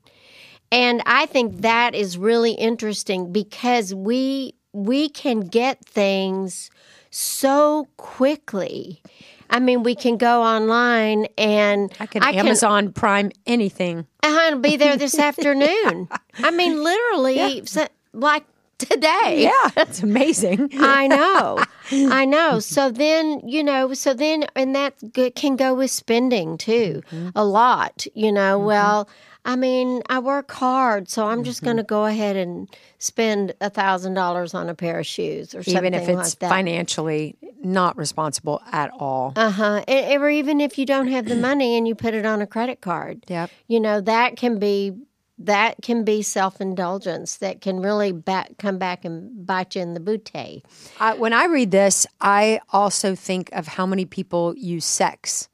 And 0.71 1.01
I 1.05 1.25
think 1.25 1.61
that 1.61 1.95
is 1.95 2.17
really 2.17 2.51
interesting 2.51 3.31
because 3.31 3.93
we 3.93 4.53
we 4.73 5.09
can 5.09 5.39
get 5.41 5.83
things 5.85 6.69
so 7.09 7.87
quickly. 7.97 9.01
I 9.49 9.59
mean, 9.59 9.81
we 9.81 9.95
can 9.95 10.17
go 10.17 10.43
online 10.43 11.25
and 11.37 11.91
I 11.99 12.05
can 12.05 12.21
I 12.21 12.31
Amazon 12.33 12.91
Prime 12.93 13.31
anything. 13.47 14.05
I'll 14.21 14.59
be 14.59 14.77
there 14.77 14.95
this 14.95 15.17
afternoon. 15.29 16.07
I 16.37 16.51
mean, 16.51 16.83
literally, 16.83 17.65
so- 17.65 17.87
like 18.13 18.45
today. 18.77 19.41
Yeah, 19.43 19.71
it's 19.77 20.03
amazing. 20.03 20.69
I 20.79 21.07
know. 21.07 21.63
I 21.91 22.25
know. 22.25 22.59
So 22.59 22.91
then, 22.91 23.41
you 23.47 23.63
know, 23.63 23.93
so 23.95 24.13
then, 24.13 24.45
and 24.55 24.75
that 24.75 24.93
can 25.35 25.55
go 25.55 25.73
with 25.73 25.89
spending 25.91 26.57
too, 26.57 27.01
Mm-hmm. 27.11 27.29
a 27.35 27.43
lot, 27.43 28.05
you 28.13 28.31
know. 28.31 28.59
Well, 28.59 29.09
I 29.49 29.55
mean, 29.55 30.03
I 30.07 30.19
work 30.19 30.51
hard, 30.51 31.09
so 31.09 31.25
I'm 31.27 31.43
just 31.43 31.61
Mm-hmm. 31.61 31.65
going 31.65 31.77
to 31.77 31.83
go 31.83 32.05
ahead 32.05 32.35
and 32.35 32.69
spend 32.99 33.55
a 33.59 33.69
thousand 33.71 34.13
dollars 34.13 34.53
on 34.53 34.69
a 34.69 34.75
pair 34.75 34.99
of 34.99 35.07
shoes 35.07 35.55
or 35.55 35.63
something 35.63 35.85
Even 35.85 35.93
if 35.95 36.07
it's 36.07 36.39
like 36.39 36.49
financially 36.51 37.35
not 37.63 37.97
responsible 37.97 38.61
at 38.71 38.91
all. 38.99 39.33
Uh 39.35 39.49
huh. 39.49 39.83
Or 39.87 40.29
even 40.29 40.61
if 40.61 40.77
you 40.77 40.85
don't 40.85 41.07
have 41.07 41.25
the 41.25 41.35
money 41.49 41.75
and 41.75 41.87
you 41.87 41.95
put 41.95 42.13
it 42.13 42.27
on 42.27 42.43
a 42.43 42.47
credit 42.47 42.81
card. 42.81 43.23
Yep. 43.27 43.49
You 43.67 43.79
know 43.79 44.01
that 44.01 44.37
can 44.37 44.59
be 44.59 44.93
that 45.39 45.81
can 45.81 46.03
be 46.03 46.21
self 46.21 46.61
indulgence 46.61 47.37
that 47.37 47.59
can 47.59 47.79
really 47.79 48.11
back, 48.11 48.57
come 48.59 48.77
back 48.77 49.03
and 49.03 49.47
bite 49.47 49.75
you 49.75 49.81
in 49.81 49.95
the 49.95 49.99
booty. 49.99 50.63
I, 50.99 51.15
when 51.15 51.33
I 51.33 51.45
read 51.45 51.71
this, 51.71 52.05
I 52.21 52.59
also 52.69 53.15
think 53.15 53.49
of 53.53 53.65
how 53.67 53.87
many 53.87 54.05
people 54.05 54.53
use 54.55 54.85
sex. 54.85 55.49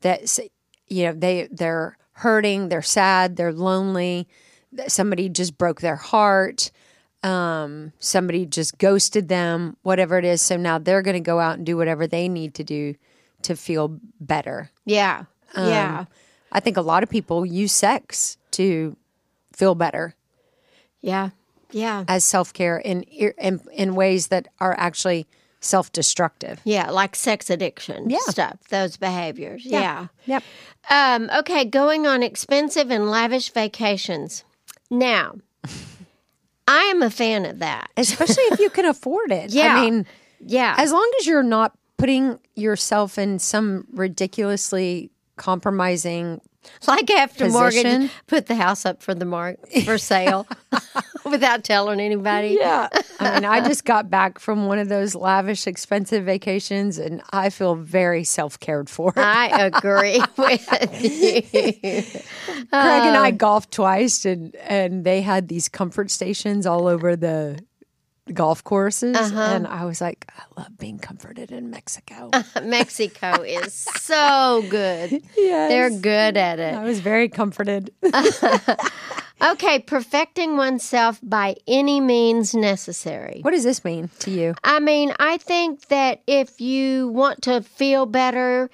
That 0.00 0.38
you 0.88 1.04
know 1.04 1.12
they 1.12 1.48
they're 1.52 1.96
hurting, 2.16 2.68
they're 2.68 2.82
sad, 2.82 3.36
they're 3.36 3.52
lonely. 3.52 4.26
Somebody 4.88 5.28
just 5.28 5.56
broke 5.58 5.80
their 5.80 5.96
heart. 5.96 6.70
um, 7.22 7.92
somebody 7.98 8.46
just 8.46 8.78
ghosted 8.78 9.28
them, 9.28 9.76
whatever 9.82 10.16
it 10.18 10.24
is. 10.24 10.40
So 10.42 10.56
now 10.56 10.78
they're 10.78 11.02
going 11.02 11.14
to 11.16 11.20
go 11.20 11.40
out 11.40 11.56
and 11.56 11.66
do 11.66 11.76
whatever 11.76 12.06
they 12.06 12.28
need 12.28 12.54
to 12.54 12.62
do 12.64 12.94
to 13.42 13.56
feel 13.56 13.98
better. 14.20 14.70
Yeah. 14.84 15.24
yeah. 15.56 16.04
I 16.52 16.60
think 16.60 16.76
a 16.76 16.82
lot 16.82 17.02
of 17.02 17.08
people 17.10 17.44
use 17.44 17.72
sex 17.72 18.36
to 18.52 18.96
feel 19.54 19.74
better 19.74 20.14
Yeah. 21.00 21.30
Yeah. 21.72 22.04
as 22.06 22.22
self 22.22 22.52
care 22.52 22.78
in, 22.78 23.02
in 23.02 23.60
in 23.72 23.94
ways 23.96 24.28
that 24.28 24.46
are 24.60 24.74
actually 24.78 25.26
self 25.66 25.92
destructive. 25.92 26.60
Yeah, 26.64 26.90
like 26.90 27.14
sex 27.16 27.50
addiction 27.50 28.08
Yeah. 28.10 28.18
stuff, 28.28 28.58
those 28.70 28.96
behaviors. 28.96 29.64
Yeah. 29.64 30.06
Yep. 30.26 30.42
Um, 30.88 31.28
okay, 31.38 31.64
going 31.64 32.06
on 32.06 32.22
expensive 32.22 32.90
and 32.90 33.10
lavish 33.10 33.50
vacations. 33.50 34.44
Now, 34.90 35.34
I 36.68 36.80
am 36.84 37.02
a 37.02 37.10
fan 37.10 37.44
of 37.44 37.58
that. 37.58 37.90
Especially 37.96 38.44
if 38.44 38.60
you 38.60 38.70
can 38.70 38.84
afford 38.86 39.32
it. 39.32 39.50
Yeah. 39.52 39.74
I 39.76 39.80
mean, 39.80 40.06
Yeah. 40.40 40.74
as 40.78 40.92
long 40.92 41.10
as 41.20 41.26
you're 41.26 41.42
not 41.42 41.72
putting 41.98 42.38
yourself 42.54 43.18
in 43.18 43.38
some 43.38 43.86
ridiculously 43.92 45.10
compromising 45.36 46.40
like 46.88 47.10
after 47.10 47.48
mortgage 47.48 47.82
Position. 47.84 48.10
put 48.26 48.46
the 48.46 48.54
house 48.56 48.84
up 48.84 49.02
for 49.02 49.14
the 49.14 49.24
mark 49.24 49.56
for 49.84 49.98
sale 49.98 50.46
without 51.30 51.64
telling 51.64 52.00
anybody. 52.00 52.56
Yeah. 52.58 52.88
I 53.20 53.34
mean, 53.34 53.44
I 53.44 53.66
just 53.66 53.84
got 53.84 54.08
back 54.10 54.38
from 54.38 54.66
one 54.66 54.78
of 54.78 54.88
those 54.88 55.14
lavish, 55.14 55.66
expensive 55.66 56.24
vacations 56.24 56.98
and 56.98 57.22
I 57.32 57.50
feel 57.50 57.74
very 57.74 58.24
self 58.24 58.58
cared 58.60 58.88
for. 58.88 59.12
I 59.16 59.48
agree 59.74 60.20
with 60.36 61.02
you. 61.02 61.42
Craig 61.42 62.68
and 62.70 63.16
I 63.16 63.28
uh, 63.28 63.30
golfed 63.32 63.72
twice 63.72 64.24
and, 64.24 64.54
and 64.56 65.04
they 65.04 65.20
had 65.22 65.48
these 65.48 65.68
comfort 65.68 66.10
stations 66.10 66.66
all 66.66 66.86
over 66.86 67.16
the 67.16 67.58
golf 68.32 68.64
courses. 68.64 69.16
Uh-huh. 69.16 69.40
And 69.40 69.66
I 69.66 69.84
was 69.84 70.00
like, 70.00 70.26
I 70.36 70.60
love 70.60 70.76
being 70.78 70.98
comforted 70.98 71.52
in 71.52 71.70
Mexico. 71.70 72.30
Mexico 72.62 73.42
is 73.42 73.74
so 73.74 74.64
good. 74.68 75.22
Yes. 75.36 75.70
They're 75.70 75.90
good 75.90 76.36
at 76.36 76.58
it. 76.58 76.74
I 76.74 76.84
was 76.84 77.00
very 77.00 77.28
comforted. 77.28 77.92
Okay, 79.42 79.80
perfecting 79.80 80.56
oneself 80.56 81.20
by 81.22 81.56
any 81.66 82.00
means 82.00 82.54
necessary. 82.54 83.40
what 83.42 83.50
does 83.50 83.64
this 83.64 83.84
mean 83.84 84.08
to 84.20 84.30
you? 84.30 84.54
I 84.64 84.80
mean, 84.80 85.12
I 85.18 85.36
think 85.36 85.88
that 85.88 86.22
if 86.26 86.58
you 86.58 87.08
want 87.08 87.42
to 87.42 87.60
feel 87.60 88.06
better 88.06 88.70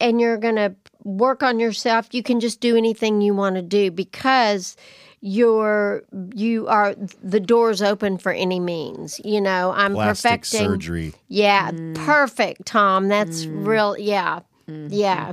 and 0.00 0.18
you're 0.18 0.38
going 0.38 0.56
to 0.56 0.74
work 1.04 1.42
on 1.42 1.60
yourself, 1.60 2.08
you 2.12 2.22
can 2.22 2.40
just 2.40 2.60
do 2.60 2.76
anything 2.76 3.20
you 3.20 3.34
want 3.34 3.56
to 3.56 3.62
do 3.62 3.90
because 3.90 4.76
you're 5.20 6.02
you 6.34 6.66
are 6.68 6.94
the 7.22 7.40
doors 7.40 7.82
open 7.82 8.18
for 8.18 8.32
any 8.32 8.60
means. 8.60 9.20
You 9.24 9.40
know, 9.40 9.72
I'm 9.74 9.94
Plastic 9.94 10.42
perfecting 10.42 10.68
surgery. 10.68 11.14
Yeah, 11.28 11.70
mm. 11.70 11.94
perfect, 11.94 12.66
Tom. 12.66 13.08
That's 13.08 13.44
mm. 13.46 13.66
real 13.66 13.96
yeah. 13.98 14.40
Mm-hmm. 14.68 14.92
Yeah. 14.92 15.32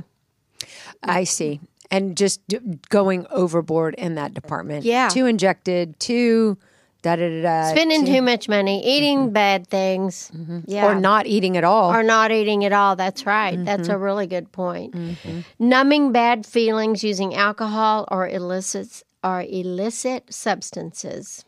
I 1.02 1.24
see. 1.24 1.60
And 1.90 2.16
just 2.16 2.46
d- 2.48 2.58
going 2.88 3.26
overboard 3.30 3.94
in 3.96 4.14
that 4.14 4.32
department. 4.34 4.84
Yeah. 4.84 5.08
Too 5.08 5.26
injected, 5.26 6.00
too 6.00 6.56
da 7.04 7.16
da 7.16 7.28
da 7.28 7.42
da. 7.42 7.70
Spending 7.70 8.06
too 8.06 8.22
much 8.22 8.48
money, 8.48 8.84
eating 8.84 9.18
mm-hmm. 9.18 9.32
bad 9.32 9.66
things. 9.68 10.32
Mm-hmm. 10.34 10.60
Yeah. 10.66 10.86
Or 10.86 10.94
not 10.98 11.26
eating 11.26 11.56
at 11.56 11.62
all. 11.62 11.92
or 11.92 12.02
not 12.02 12.32
eating 12.32 12.64
at 12.64 12.72
all. 12.72 12.96
That's 12.96 13.26
right. 13.26 13.62
That's 13.62 13.88
a 13.88 13.98
really 13.98 14.26
good 14.26 14.50
point. 14.50 14.96
Numbing 15.58 16.12
bad 16.12 16.46
feelings 16.46 17.04
using 17.04 17.34
alcohol 17.34 18.08
or 18.10 18.26
illicit 18.26 19.02
or 19.24 19.42
illicit 19.48 20.32
substances. 20.32 21.44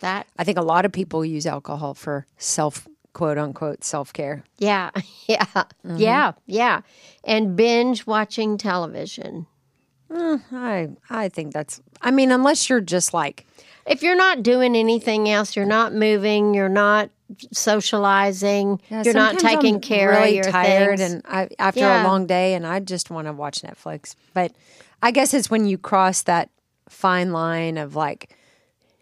That 0.00 0.26
I 0.38 0.44
think 0.44 0.58
a 0.58 0.62
lot 0.62 0.84
of 0.84 0.92
people 0.92 1.24
use 1.24 1.46
alcohol 1.46 1.94
for 1.94 2.26
self 2.38 2.86
quote 3.12 3.38
unquote 3.38 3.84
self 3.84 4.12
care. 4.12 4.42
yeah, 4.58 4.90
yeah, 5.28 5.44
mm-hmm. 5.44 5.96
yeah, 5.96 6.32
yeah. 6.46 6.80
And 7.24 7.54
binge 7.56 8.06
watching 8.06 8.58
television. 8.58 9.46
Mm, 10.10 10.42
I 10.52 10.88
I 11.08 11.28
think 11.28 11.52
that's 11.52 11.80
I 12.02 12.10
mean, 12.10 12.32
unless 12.32 12.68
you're 12.68 12.80
just 12.80 13.12
like 13.14 13.46
If 13.86 14.02
you're 14.02 14.16
not 14.16 14.42
doing 14.42 14.74
anything 14.74 15.28
else, 15.28 15.54
you're 15.54 15.66
not 15.66 15.94
moving, 15.94 16.54
you're 16.54 16.68
not 16.68 17.10
socializing, 17.52 18.80
yeah, 18.90 19.02
you're 19.04 19.14
not 19.14 19.38
taking 19.38 19.76
I'm 19.76 19.80
care 19.80 20.10
really 20.10 20.38
of 20.38 20.44
your 20.44 20.52
tired 20.52 20.98
things. 20.98 21.12
and 21.12 21.22
I 21.28 21.48
after 21.58 21.80
Yeah. 21.80 22.02
a 22.02 22.08
long 22.08 22.26
day 22.26 22.54
and 22.54 22.66
I 22.66 22.80
just 22.80 23.10
want 23.10 23.26
to 23.28 23.32
watch 23.32 23.62
Netflix. 23.62 24.14
But 24.34 24.52
I 25.02 25.10
guess 25.10 25.32
it's 25.34 25.50
when 25.50 25.66
you 25.66 25.78
cross 25.78 26.22
that 26.22 26.48
fine 26.90 27.32
line 27.32 27.78
of 27.78 27.96
like 27.96 28.36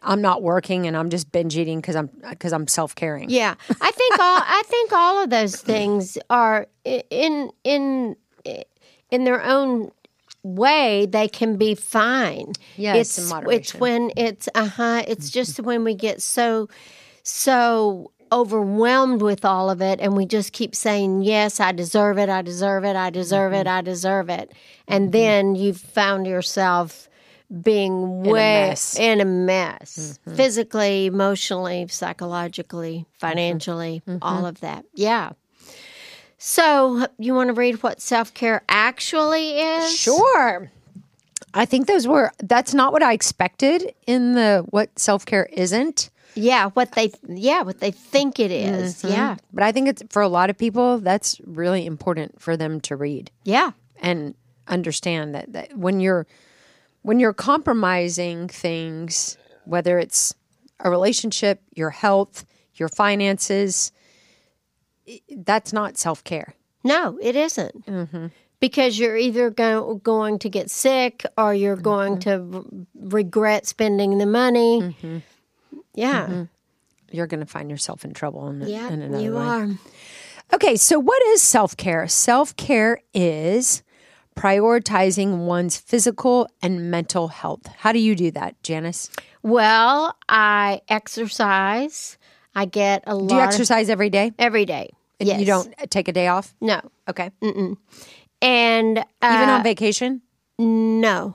I'm 0.02 0.22
not 0.22 0.42
working 0.42 0.86
and 0.86 0.96
I'm 0.96 1.10
just 1.10 1.32
binge 1.32 1.56
eating 1.56 1.80
because 1.80 1.96
I'm 1.96 2.10
because 2.28 2.52
I'm 2.52 2.68
self 2.68 2.94
caring. 2.94 3.30
Yeah, 3.30 3.54
I 3.80 3.90
think 3.90 4.18
all 4.18 4.42
I 4.46 4.62
think 4.66 4.92
all 4.92 5.22
of 5.22 5.30
those 5.30 5.56
things 5.56 6.18
are 6.30 6.66
in 6.84 7.50
in 7.64 8.16
in 9.10 9.24
their 9.24 9.42
own 9.42 9.90
way 10.42 11.06
they 11.06 11.28
can 11.28 11.56
be 11.56 11.74
fine. 11.74 12.52
Yes, 12.76 13.18
it's 13.18 13.32
it's 13.48 13.74
when 13.74 14.12
it's 14.16 14.48
uh 14.54 14.68
huh. 14.68 15.02
It's 15.08 15.30
just 15.30 15.60
when 15.60 15.84
we 15.84 15.94
get 15.94 16.22
so 16.22 16.68
so 17.22 18.12
overwhelmed 18.30 19.22
with 19.22 19.44
all 19.44 19.70
of 19.70 19.80
it 19.80 20.00
and 20.00 20.14
we 20.14 20.26
just 20.26 20.52
keep 20.52 20.74
saying 20.74 21.22
yes 21.22 21.60
i 21.60 21.72
deserve 21.72 22.18
it 22.18 22.28
i 22.28 22.42
deserve 22.42 22.84
it 22.84 22.94
i 22.94 23.08
deserve 23.08 23.54
it 23.54 23.66
i 23.66 23.80
deserve 23.80 24.28
it 24.28 24.52
and 24.86 25.12
then 25.12 25.54
you've 25.54 25.80
found 25.80 26.26
yourself 26.26 27.07
being 27.62 28.22
way 28.22 28.68
mess. 28.68 28.98
in 28.98 29.20
a 29.20 29.24
mess 29.24 30.18
mm-hmm. 30.26 30.36
physically 30.36 31.06
emotionally 31.06 31.86
psychologically 31.88 33.00
mm-hmm. 33.00 33.18
financially 33.18 34.02
mm-hmm. 34.06 34.18
all 34.22 34.44
of 34.46 34.60
that. 34.60 34.84
Yeah. 34.94 35.32
So 36.36 37.06
you 37.18 37.34
want 37.34 37.48
to 37.48 37.54
read 37.54 37.82
what 37.82 38.00
self-care 38.00 38.62
actually 38.68 39.58
is? 39.60 39.98
Sure. 39.98 40.70
I 41.54 41.64
think 41.64 41.86
those 41.86 42.06
were 42.06 42.32
that's 42.38 42.74
not 42.74 42.92
what 42.92 43.02
I 43.02 43.12
expected 43.12 43.94
in 44.06 44.34
the 44.34 44.64
what 44.68 44.96
self 44.98 45.24
care 45.24 45.46
isn't. 45.46 46.10
yeah 46.34 46.68
what 46.70 46.92
they 46.92 47.10
yeah 47.26 47.62
what 47.62 47.80
they 47.80 47.90
think 47.90 48.38
it 48.38 48.50
is. 48.50 49.02
yeah. 49.02 49.36
But 49.52 49.64
I 49.64 49.72
think 49.72 49.88
it's 49.88 50.02
for 50.10 50.20
a 50.20 50.28
lot 50.28 50.50
of 50.50 50.58
people 50.58 50.98
that's 50.98 51.40
really 51.44 51.86
important 51.86 52.40
for 52.40 52.56
them 52.56 52.80
to 52.82 52.94
read. 52.94 53.30
Yeah. 53.44 53.72
And 54.00 54.34
understand 54.68 55.34
that, 55.34 55.52
that 55.54 55.76
when 55.76 55.98
you're 55.98 56.26
when 57.02 57.20
you're 57.20 57.32
compromising 57.32 58.48
things, 58.48 59.36
whether 59.64 59.98
it's 59.98 60.34
a 60.80 60.90
relationship, 60.90 61.62
your 61.74 61.90
health, 61.90 62.44
your 62.74 62.88
finances, 62.88 63.92
that's 65.36 65.72
not 65.72 65.96
self 65.96 66.22
care. 66.24 66.54
No, 66.84 67.18
it 67.20 67.36
isn't. 67.36 67.86
Mm-hmm. 67.86 68.26
Because 68.60 68.98
you're 68.98 69.16
either 69.16 69.50
go, 69.50 69.96
going 69.96 70.40
to 70.40 70.48
get 70.48 70.70
sick 70.70 71.24
or 71.36 71.54
you're 71.54 71.76
going 71.76 72.18
mm-hmm. 72.18 72.50
to 72.52 72.58
r- 72.58 72.64
regret 72.94 73.66
spending 73.66 74.18
the 74.18 74.26
money. 74.26 74.80
Mm-hmm. 74.80 75.18
Yeah. 75.94 76.44
You're 77.10 77.26
going 77.26 77.40
to 77.40 77.46
find 77.46 77.70
yourself 77.70 78.04
in 78.04 78.14
trouble 78.14 78.48
in, 78.48 78.62
Yeah, 78.62 78.88
in 78.88 79.02
another 79.02 79.22
you 79.22 79.34
way. 79.34 79.42
are. 79.42 79.68
Okay, 80.52 80.76
so 80.76 80.98
what 80.98 81.22
is 81.28 81.42
self 81.42 81.76
care? 81.76 82.08
Self 82.08 82.56
care 82.56 83.00
is 83.14 83.82
prioritizing 84.38 85.46
one's 85.46 85.76
physical 85.76 86.48
and 86.62 86.90
mental 86.90 87.28
health. 87.28 87.66
How 87.78 87.92
do 87.92 87.98
you 87.98 88.14
do 88.14 88.30
that, 88.32 88.60
Janice? 88.62 89.10
Well, 89.42 90.16
I 90.28 90.80
exercise. 90.88 92.18
I 92.54 92.64
get 92.64 93.02
a 93.06 93.14
lot 93.14 93.28
Do 93.28 93.34
you 93.34 93.40
of- 93.40 93.46
exercise 93.48 93.90
every 93.90 94.10
day? 94.10 94.32
every 94.38 94.64
day. 94.64 94.90
Yes. 95.20 95.40
You 95.40 95.46
don't 95.46 95.74
take 95.90 96.06
a 96.08 96.12
day 96.12 96.28
off? 96.28 96.54
No. 96.60 96.80
Okay. 97.08 97.30
And 98.40 98.98
uh, 98.98 99.02
Even 99.34 99.48
on 99.48 99.62
vacation? 99.62 100.22
no. 100.58 101.34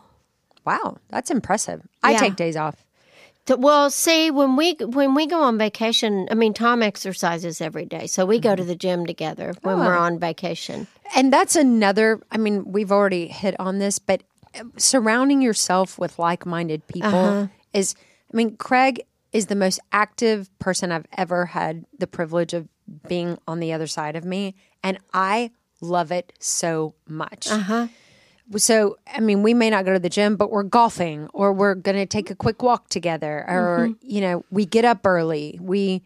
Wow, 0.66 0.96
that's 1.10 1.30
impressive. 1.30 1.82
I 2.02 2.12
Yeah. 2.12 2.20
take 2.20 2.38
days 2.38 2.56
off. 2.56 2.83
Well, 3.48 3.90
see, 3.90 4.32
when 4.32 4.56
we 4.56 4.74
when 4.80 5.16
we 5.16 5.28
go 5.28 5.42
on 5.44 5.58
vacation, 5.58 6.28
I 6.32 6.34
mean, 6.36 6.54
Tom 6.54 6.82
exercises 6.82 7.60
every 7.60 7.86
day, 7.86 8.08
so 8.08 8.26
we 8.26 8.40
go 8.40 8.56
to 8.56 8.64
the 8.64 8.76
gym 8.76 9.06
together 9.06 9.54
when 9.64 9.80
we're 9.80 9.96
on 9.96 10.18
vacation. 10.18 10.88
And 11.16 11.32
that's 11.32 11.56
another, 11.56 12.22
I 12.32 12.38
mean, 12.38 12.72
we've 12.72 12.92
already 12.92 13.28
hit 13.28 13.56
on 13.60 13.80
this, 13.80 14.00
but 14.00 14.24
uh, 14.56 14.64
surrounding 14.78 15.42
yourself 15.42 16.00
with 16.00 16.18
like 16.18 16.46
minded 16.46 16.88
people 16.88 17.10
Uh-huh. 17.20 17.48
is, 17.74 17.96
I 18.34 18.38
mean, 18.38 18.56
Craig 18.56 19.04
is 19.34 19.48
the 19.48 19.56
most 19.56 19.80
active 19.92 20.50
person 20.60 20.92
I've 20.92 21.06
ever 21.18 21.48
had 21.48 21.86
the 22.00 22.08
privilege 22.08 22.54
of 22.54 22.68
being 23.08 23.38
on 23.48 23.60
the 23.60 23.74
other 23.74 23.88
side 23.88 24.16
of 24.16 24.24
me. 24.26 24.56
And 24.84 24.98
I 25.14 25.52
love 25.82 26.12
it 26.12 26.34
so 26.40 26.96
much. 27.08 27.48
Uh-huh. 27.52 27.88
So, 28.58 28.98
I 29.12 29.20
mean, 29.20 29.42
we 29.44 29.54
may 29.54 29.70
not 29.70 29.86
go 29.86 29.94
to 29.94 30.00
the 30.00 30.10
gym, 30.10 30.36
but 30.36 30.52
we're 30.52 30.64
golfing 30.64 31.28
or 31.34 31.54
we're 31.54 31.76
going 31.76 31.98
to 31.98 32.06
take 32.06 32.30
a 32.30 32.36
quick 32.36 32.62
walk 32.62 32.90
together 32.90 33.46
or, 33.48 33.88
Mm-hmm. 33.90 33.94
you 34.02 34.22
know, 34.22 34.46
we 34.52 34.66
get 34.66 34.86
up 34.86 35.06
early. 35.06 35.58
We, 35.62 36.04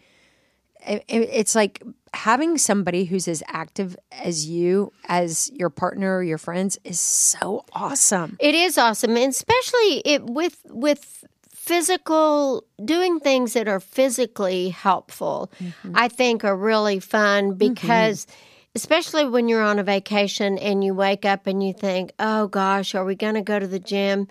it, 0.87 1.03
it- 1.07 1.29
it's 1.33 1.55
like 1.55 1.81
having 2.13 2.57
somebody 2.57 3.03
who's 3.05 3.27
as 3.27 3.43
active 3.47 3.97
as 4.11 4.47
you, 4.47 4.91
as 5.07 5.51
your 5.53 5.69
partner 5.69 6.17
or 6.17 6.23
your 6.23 6.37
friends, 6.37 6.79
is 6.83 6.99
so 6.99 7.65
awesome. 7.73 8.37
It 8.39 8.55
is 8.55 8.77
awesome, 8.77 9.17
and 9.17 9.29
especially 9.31 10.01
it 10.05 10.23
with 10.25 10.57
with 10.69 11.23
physical 11.51 12.63
doing 12.85 13.19
things 13.19 13.51
that 13.53 13.67
are 13.67 13.81
physically 13.81 14.69
helpful 14.69 15.51
i 15.95 16.07
think 16.07 16.45
are 16.45 16.55
really 16.55 16.97
fun 16.97 17.55
because 17.55 18.25
especially 18.75 19.25
when 19.25 19.47
you're 19.47 19.63
on 19.63 19.79
a 19.79 19.83
vacation 19.83 20.57
and 20.57 20.83
you 20.83 20.93
wake 20.93 21.25
up 21.25 21.47
and 21.47 21.65
you 21.65 21.73
think 21.73 22.11
oh 22.19 22.47
gosh 22.47 22.95
are 22.95 23.05
we 23.05 23.15
going 23.15 23.35
to 23.35 23.41
go 23.41 23.57
to 23.59 23.67
the 23.67 23.79
gym 23.79 24.27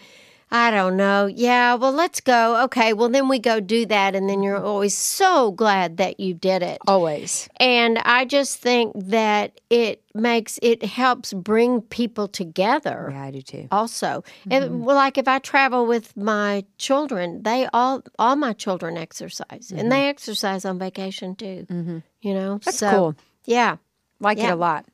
i 0.50 0.70
don't 0.70 0.96
know 0.96 1.26
yeah 1.26 1.74
well 1.74 1.90
let's 1.92 2.20
go 2.20 2.62
okay 2.62 2.92
well 2.92 3.08
then 3.08 3.28
we 3.28 3.38
go 3.38 3.58
do 3.58 3.84
that 3.84 4.14
and 4.14 4.28
then 4.30 4.42
you're 4.44 4.62
always 4.62 4.96
so 4.96 5.50
glad 5.50 5.96
that 5.96 6.20
you 6.20 6.32
did 6.32 6.62
it 6.62 6.78
Always. 6.86 7.48
and 7.56 7.98
I 7.98 8.24
just 8.24 8.58
think 8.58 8.92
that 8.96 9.60
it 9.68 10.02
makes 10.14 10.58
it 10.62 10.82
helps 10.84 11.32
bring 11.32 11.80
people 11.80 12.28
together 12.28 13.08
Yeah, 13.10 13.22
I 13.22 13.30
do 13.32 13.42
too. 13.42 13.68
also. 13.72 14.22
And 14.50 14.64
mm-hmm. 14.64 14.84
well, 14.84 14.96
like 14.96 15.18
if 15.18 15.26
I 15.28 15.38
travel 15.40 15.86
with 15.86 16.16
my 16.16 16.64
children, 16.78 17.42
they 17.42 17.68
all 17.72 18.02
all 18.18 18.36
my 18.36 18.52
children 18.52 18.96
exercise, 18.96 19.70
and 19.70 19.80
mm-hmm. 19.80 19.88
they 19.90 20.08
exercise 20.08 20.64
on 20.64 20.78
vacation 20.78 21.34
too. 21.36 21.66
Mm-hmm. 21.68 21.98
You 22.22 22.34
know, 22.34 22.58
That's 22.64 22.78
so, 22.78 22.90
cool. 22.90 23.14
Yeah, 23.44 23.76
Like 24.20 24.38
it 24.38 24.50
a 24.50 24.56
lot. 24.56 24.86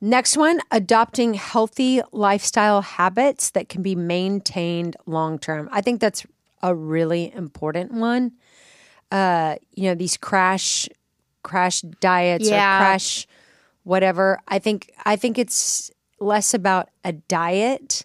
Next 0.00 0.36
one, 0.36 0.60
adopting 0.70 1.34
healthy 1.34 2.02
lifestyle 2.12 2.82
habits 2.82 3.50
that 3.50 3.68
can 3.68 3.82
be 3.82 3.94
maintained 3.94 4.96
long 5.06 5.38
term. 5.38 5.68
I 5.72 5.80
think 5.80 6.00
that's 6.00 6.26
a 6.62 6.74
really 6.74 7.32
important 7.34 7.92
one. 7.92 8.32
Uh, 9.10 9.56
you 9.74 9.84
know, 9.84 9.94
these 9.94 10.16
crash 10.16 10.88
crash 11.42 11.82
diets 12.00 12.48
Yeah. 12.48 12.76
or 12.76 12.78
crash 12.80 13.26
whatever. 13.84 14.40
I 14.48 14.58
think 14.58 14.92
I 15.04 15.16
think 15.16 15.38
it's 15.38 15.90
less 16.20 16.54
about 16.54 16.88
a 17.04 17.12
diet 17.12 18.04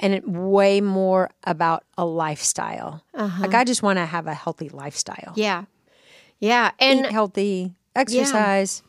and 0.00 0.12
it 0.12 0.28
way 0.28 0.80
more 0.80 1.30
about 1.44 1.84
a 1.96 2.04
lifestyle. 2.04 3.02
Like 3.14 3.54
I 3.54 3.64
just 3.64 3.82
want 3.82 3.98
to 3.98 4.06
have 4.06 4.26
a 4.26 4.34
healthy 4.34 4.68
lifestyle. 4.68 5.32
yeah, 5.34 5.64
yeah, 6.38 6.70
and 6.78 7.06
Eat 7.06 7.12
healthy, 7.12 7.74
exercise. 7.96 8.82
Yeah, 8.84 8.87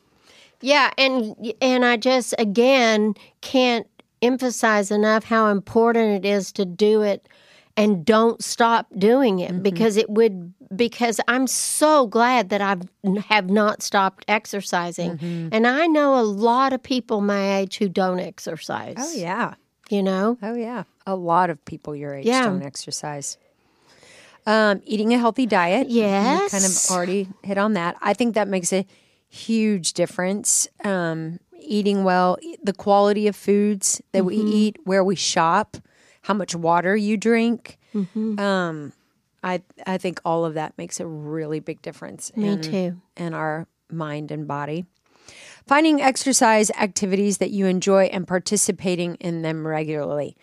and 0.98 1.36
and 1.62 1.86
I 1.86 1.98
just 1.98 2.34
again 2.38 3.14
can't 3.42 3.88
emphasize 4.22 4.92
enough 4.92 5.24
how 5.24 5.48
important 5.48 6.26
it 6.26 6.28
is 6.28 6.52
to 6.54 6.66
do 6.66 7.02
it 7.02 7.28
and 7.78 8.04
don't 8.06 8.44
stop 8.44 8.88
doing 8.98 9.40
it 9.40 9.64
because 9.64 9.96
it 9.96 10.10
would 10.10 10.54
because 10.76 11.20
I'm 11.28 11.48
so 11.48 12.06
glad 12.08 12.50
that 12.50 12.62
I've 12.62 12.82
have 13.28 13.50
not 13.50 13.82
stopped 13.82 14.26
exercising. 14.28 15.50
And 15.52 15.66
I 15.66 15.88
know 15.88 16.20
a 16.20 16.22
lot 16.24 16.74
of 16.74 16.84
people 16.84 17.22
my 17.22 17.58
age 17.60 17.78
who 17.78 17.90
don't 17.90 18.20
exercise. 18.20 18.96
Oh 18.98 19.14
yeah. 19.14 19.54
You 19.90 20.04
know? 20.04 20.38
Oh 20.44 20.54
yeah, 20.54 20.84
a 21.08 21.16
lot 21.16 21.50
of 21.50 21.64
people 21.66 21.96
your 21.96 22.14
age 22.14 22.26
Yeah. 22.28 22.46
don't 22.46 22.62
exercise. 22.64 23.38
Um, 24.46 24.82
eating 24.86 25.14
a 25.14 25.18
healthy 25.18 25.46
diet. 25.46 25.90
you 25.90 26.50
kind 26.50 26.66
of 26.66 26.72
already 26.92 27.28
hit 27.44 27.58
on 27.58 27.74
that. 27.74 27.96
I 28.02 28.14
think 28.14 28.36
that 28.36 28.48
makes 28.48 28.72
a 28.74 28.86
huge 29.30 29.94
difference. 29.94 30.68
Um, 30.84 31.40
eating 31.60 32.04
well, 32.04 32.38
the 32.64 32.74
quality 32.74 33.28
of 33.28 33.36
foods 33.36 34.02
that 34.12 34.26
we 34.26 34.36
eat, 34.38 34.78
where 34.86 35.04
we 35.04 35.16
shop, 35.16 35.78
how 36.24 36.34
much 36.34 36.56
water 36.56 36.96
you 36.96 37.16
drink. 37.18 37.78
Um, 38.40 38.94
I 39.44 39.62
I 39.86 39.98
think 39.98 40.20
all 40.26 40.46
of 40.46 40.56
that 40.56 40.78
makes 40.78 41.00
a 41.00 41.06
really 41.06 41.60
big 41.60 41.82
difference. 41.82 42.36
Me 42.36 42.50
in, 42.50 42.62
too. 42.62 43.02
in 43.16 43.34
our 43.34 43.68
mind 43.90 44.32
and 44.32 44.48
body. 44.48 44.86
Finding 45.68 46.02
exercise 46.02 46.72
activities 46.72 47.38
that 47.38 47.52
you 47.52 47.68
enjoy 47.68 48.06
and 48.06 48.28
participating 48.28 49.16
in 49.16 49.44
them 49.44 49.66
regularly. 49.68 50.36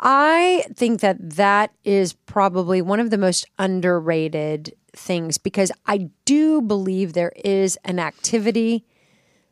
I 0.00 0.64
think 0.74 1.02
that 1.02 1.36
that 1.36 1.72
is 1.84 2.14
probably 2.14 2.80
one 2.80 3.00
of 3.00 3.10
the 3.10 3.18
most 3.18 3.46
underrated 3.58 4.74
things 4.96 5.36
because 5.36 5.70
I 5.86 6.08
do 6.24 6.62
believe 6.62 7.12
there 7.12 7.32
is 7.36 7.78
an 7.84 7.98
activity 7.98 8.86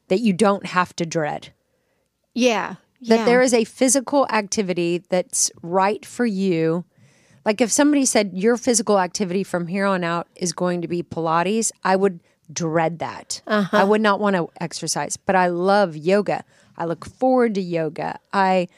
that 0.08 0.20
you 0.20 0.32
don't 0.32 0.66
have 0.66 0.96
to 0.96 1.06
dread. 1.06 1.52
Yeah. 2.34 2.76
That 3.02 3.20
yeah. 3.20 3.24
there 3.26 3.42
is 3.42 3.52
a 3.52 3.64
physical 3.64 4.26
activity 4.30 5.04
that's 5.10 5.50
right 5.62 6.04
for 6.04 6.24
you. 6.24 6.84
Like 7.44 7.60
if 7.60 7.70
somebody 7.70 8.06
said 8.06 8.32
your 8.32 8.56
physical 8.56 8.98
activity 8.98 9.44
from 9.44 9.66
here 9.66 9.84
on 9.84 10.02
out 10.02 10.28
is 10.34 10.52
going 10.52 10.80
to 10.82 10.88
be 10.88 11.02
Pilates, 11.02 11.70
I 11.84 11.94
would 11.94 12.20
dread 12.50 12.98
that. 13.00 13.42
Uh-huh. 13.46 13.76
I 13.76 13.84
would 13.84 14.00
not 14.00 14.18
want 14.18 14.36
to 14.36 14.48
exercise, 14.60 15.18
but 15.18 15.36
I 15.36 15.48
love 15.48 15.94
yoga. 15.96 16.44
I 16.76 16.86
look 16.86 17.04
forward 17.04 17.54
to 17.54 17.60
yoga. 17.60 18.18
I 18.32 18.68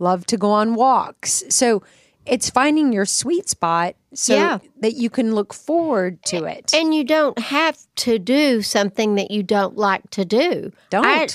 love 0.00 0.26
to 0.26 0.36
go 0.36 0.50
on 0.50 0.74
walks. 0.74 1.44
So 1.50 1.82
it's 2.26 2.50
finding 2.50 2.92
your 2.92 3.06
sweet 3.06 3.48
spot 3.48 3.94
so 4.14 4.34
Yeah. 4.34 4.58
that 4.80 4.94
you 4.94 5.08
can 5.10 5.34
look 5.34 5.54
forward 5.54 6.22
to 6.24 6.44
it. 6.44 6.72
And 6.74 6.94
you 6.94 7.04
don't 7.04 7.38
have 7.38 7.78
to 7.96 8.18
do 8.18 8.62
something 8.62 9.14
that 9.14 9.30
you 9.30 9.42
don't 9.42 9.76
like 9.76 10.08
to 10.10 10.24
do. 10.24 10.72
Don't. 10.90 11.06
I- 11.06 11.28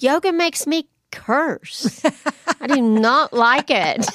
yoga 0.00 0.32
makes 0.32 0.66
me 0.66 0.88
curse. 1.12 2.02
I 2.60 2.66
do 2.66 2.80
not 2.80 3.32
like 3.32 3.70
it. 3.70 4.06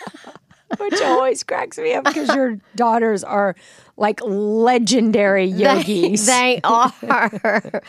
Which 0.78 1.00
always 1.00 1.42
cracks 1.44 1.78
me 1.78 1.94
up 1.94 2.04
because 2.04 2.34
your 2.34 2.58
daughters 2.74 3.22
are 3.22 3.54
like 3.96 4.20
legendary 4.24 5.44
yogis. 5.46 6.26
they 6.26 6.60
are. 6.64 7.82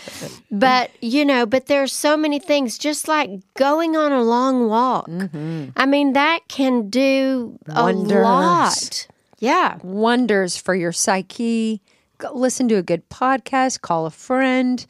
but, 0.51 0.91
you 1.01 1.25
know, 1.25 1.45
but 1.45 1.65
there's 1.67 1.91
so 1.93 2.15
many 2.17 2.39
things, 2.39 2.77
just 2.77 3.07
like 3.07 3.29
going 3.55 3.95
on 3.97 4.11
a 4.11 4.21
long 4.23 4.67
walk. 4.69 5.07
Mm-hmm. 5.07 5.69
I 5.75 5.85
mean, 5.85 6.13
that 6.13 6.39
can 6.47 6.89
do 6.89 7.59
a 7.67 7.83
Wonders. 7.83 8.23
lot. 8.23 9.07
Yeah. 9.39 9.77
wonders 9.83 10.57
for 10.57 10.73
your 10.73 10.91
psyche. 10.91 11.81
Go 12.17 12.31
listen 12.33 12.67
to 12.69 12.75
a 12.75 12.81
good 12.83 13.07
podcast, 13.09 13.81
call 13.81 14.05
a 14.07 14.11
friend. 14.11 14.83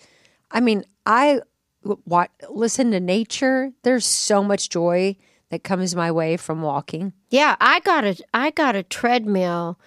I 0.51 0.61
mean, 0.61 0.85
I 1.05 1.41
wa 1.83 2.27
listen 2.49 2.91
to 2.91 2.99
nature. 2.99 3.71
There's 3.83 4.05
so 4.05 4.43
much 4.43 4.69
joy 4.69 5.17
that 5.49 5.63
comes 5.63 5.95
my 5.95 6.11
way 6.11 6.37
from 6.37 6.61
walking. 6.61 7.11
Yeah, 7.29 7.55
I 7.59 7.81
got 7.81 8.05
a 8.05 8.15
I 8.33 8.51
got 8.51 8.75
a 8.77 8.83
treadmill 8.83 9.77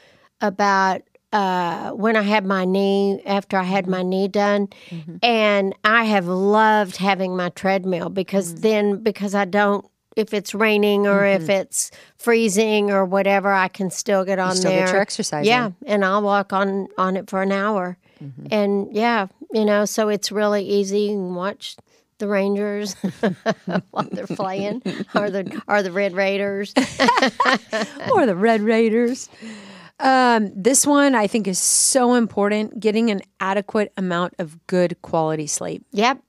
about 0.43 1.01
uh, 1.33 1.91
when 1.93 2.17
I 2.17 2.23
had 2.23 2.45
my 2.45 2.65
knee 2.65 3.23
after 3.25 3.57
I 3.57 3.63
had 3.63 3.85
mm-hmm. 3.85 3.91
my 3.93 4.03
knee 4.03 4.29
done, 4.29 4.69
mm-hmm. 4.89 5.17
and 5.23 5.75
I 5.85 6.05
have 6.05 6.27
loved 6.27 6.97
having 6.97 7.37
my 7.37 7.51
treadmill 7.51 8.09
because 8.09 8.55
mm. 8.55 8.61
then 8.61 9.03
because 9.03 9.35
I 9.35 9.45
don't 9.45 9.87
if 10.17 10.35
it's 10.35 10.55
raining 10.55 11.07
or 11.07 11.25
if 11.25 11.43
mm-hmm. 11.43 11.51
it's 11.53 11.93
freezing 12.17 12.91
or 12.91 13.05
whatever, 13.05 13.53
I 13.53 13.69
can 13.69 13.91
still 13.91 14.25
get 14.25 14.39
on 14.41 14.57
still 14.57 14.73
there. 14.73 14.87
get 14.87 14.93
your 14.93 15.01
exercise 15.01 15.47
Yeah, 15.47 15.71
and 15.87 16.05
I'll 16.05 16.23
walk 16.23 16.53
on 16.53 16.89
on 16.99 17.17
it 17.17 17.31
for 17.31 17.43
an 17.43 17.53
hour, 17.53 17.97
and 18.51 18.89
yeah, 18.95 19.29
you 19.53 19.65
know, 19.65 19.85
so 19.85 20.09
it's 20.09 20.33
really 20.33 20.65
easy. 20.65 21.03
You 21.03 21.11
can 21.11 21.35
watch 21.37 21.77
the 22.19 22.27
Rangers 22.27 22.95
while 23.91 24.09
they're 24.11 24.27
playing, 24.27 24.83
or 25.15 25.31
the 25.31 25.63
or 25.69 25.85
the 25.85 25.93
Red 25.93 26.13
Raiders. 26.15 26.75
or 28.13 28.27
the 28.27 28.37
Red 28.37 28.63
Raiders. 28.63 29.29
Um, 30.01 30.51
this 30.55 30.87
one 30.87 31.15
I 31.15 31.27
think 31.27 31.47
is 31.47 31.59
so 31.59 32.15
important 32.15 32.81
getting 32.81 33.11
an 33.11 33.21
adequate 33.39 33.93
amount 33.97 34.35
of 34.39 34.67
good 34.67 35.01
quality 35.03 35.47
sleep. 35.47 35.85
Yep, 35.93 36.23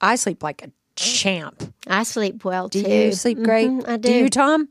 I 0.00 0.14
sleep 0.14 0.42
like 0.42 0.62
a 0.64 0.70
champ. 0.94 1.74
I 1.88 2.04
sleep 2.04 2.44
well 2.44 2.68
Do 2.68 2.80
too. 2.80 2.88
you 2.88 3.12
sleep 3.12 3.42
great? 3.42 3.70
Mhm, 3.70 3.88
I 3.88 3.96
Do 3.96 4.08
do. 4.08 4.14
you, 4.14 4.30
Tom? 4.30 4.68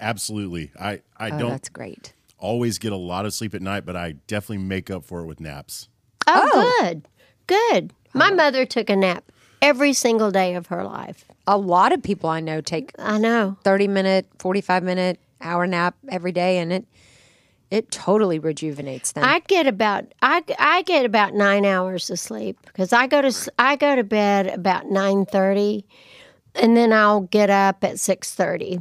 Absolutely. 0.00 0.72
I, 0.78 1.02
I 1.16 1.30
Oh, 1.30 1.38
don't 1.38 1.50
that's 1.50 1.68
great. 1.68 2.14
always 2.38 2.78
get 2.78 2.92
a 2.92 2.96
lot 2.96 3.26
of 3.26 3.32
sleep 3.34 3.54
at 3.54 3.62
night, 3.62 3.86
but 3.86 3.94
I 3.96 4.12
definitely 4.26 4.64
make 4.64 4.90
up 4.90 5.04
for 5.04 5.20
it 5.20 5.26
with 5.26 5.40
naps. 5.40 5.88
Oh, 6.26 6.72
good, 6.80 7.06
good. 7.46 7.92
My 8.12 8.30
mother 8.32 8.64
took 8.66 8.90
a 8.90 8.96
nap 8.96 9.24
every 9.62 9.92
single 9.92 10.30
day 10.30 10.54
of 10.54 10.66
her 10.68 10.82
life. 10.84 11.24
A 11.46 11.56
lot 11.58 11.92
of 11.92 12.02
people 12.02 12.28
I 12.30 12.40
know 12.40 12.60
take 12.60 12.92
I 12.98 13.18
know. 13.18 13.56
30 13.62 13.86
minute, 13.88 14.26
45 14.38 14.82
minute, 14.82 15.20
hour 15.40 15.66
nap 15.66 15.94
every 16.08 16.32
day 16.32 16.58
and 16.58 16.72
it 16.72 16.86
it 17.74 17.90
totally 17.90 18.38
rejuvenates 18.38 19.12
them. 19.12 19.24
I 19.24 19.40
get 19.40 19.66
about 19.66 20.04
I, 20.22 20.42
I 20.58 20.82
get 20.82 21.04
about 21.04 21.34
nine 21.34 21.64
hours 21.64 22.08
of 22.08 22.20
sleep 22.20 22.56
because 22.66 22.92
I 22.92 23.08
go 23.08 23.20
to 23.20 23.52
I 23.58 23.74
go 23.76 23.96
to 23.96 24.04
bed 24.04 24.46
about 24.46 24.86
nine 24.86 25.26
thirty, 25.26 25.84
and 26.54 26.76
then 26.76 26.92
I'll 26.92 27.22
get 27.22 27.50
up 27.50 27.82
at 27.82 27.98
six 27.98 28.32
thirty. 28.34 28.78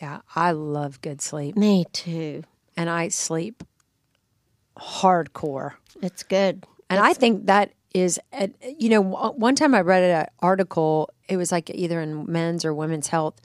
yeah, 0.00 0.20
I 0.34 0.52
love 0.52 1.00
good 1.02 1.20
sleep 1.20 1.56
Me 1.56 1.84
too. 1.92 2.44
and 2.76 2.88
I 2.88 3.08
sleep 3.08 3.62
hardcore. 4.78 5.72
It's 6.02 6.22
good. 6.22 6.64
And 6.90 7.00
I 7.00 7.12
think 7.12 7.46
that 7.46 7.72
is, 7.92 8.18
eh, 8.32 8.48
you 8.78 8.88
know, 8.88 9.00
one 9.02 9.54
time 9.54 9.74
I 9.74 9.80
read 9.80 10.02
an 10.02 10.26
article, 10.40 11.10
it 11.28 11.36
was 11.36 11.52
like 11.52 11.70
either 11.70 12.00
in 12.00 12.30
men's 12.30 12.64
or 12.64 12.74
women's 12.74 13.08
health, 13.08 13.40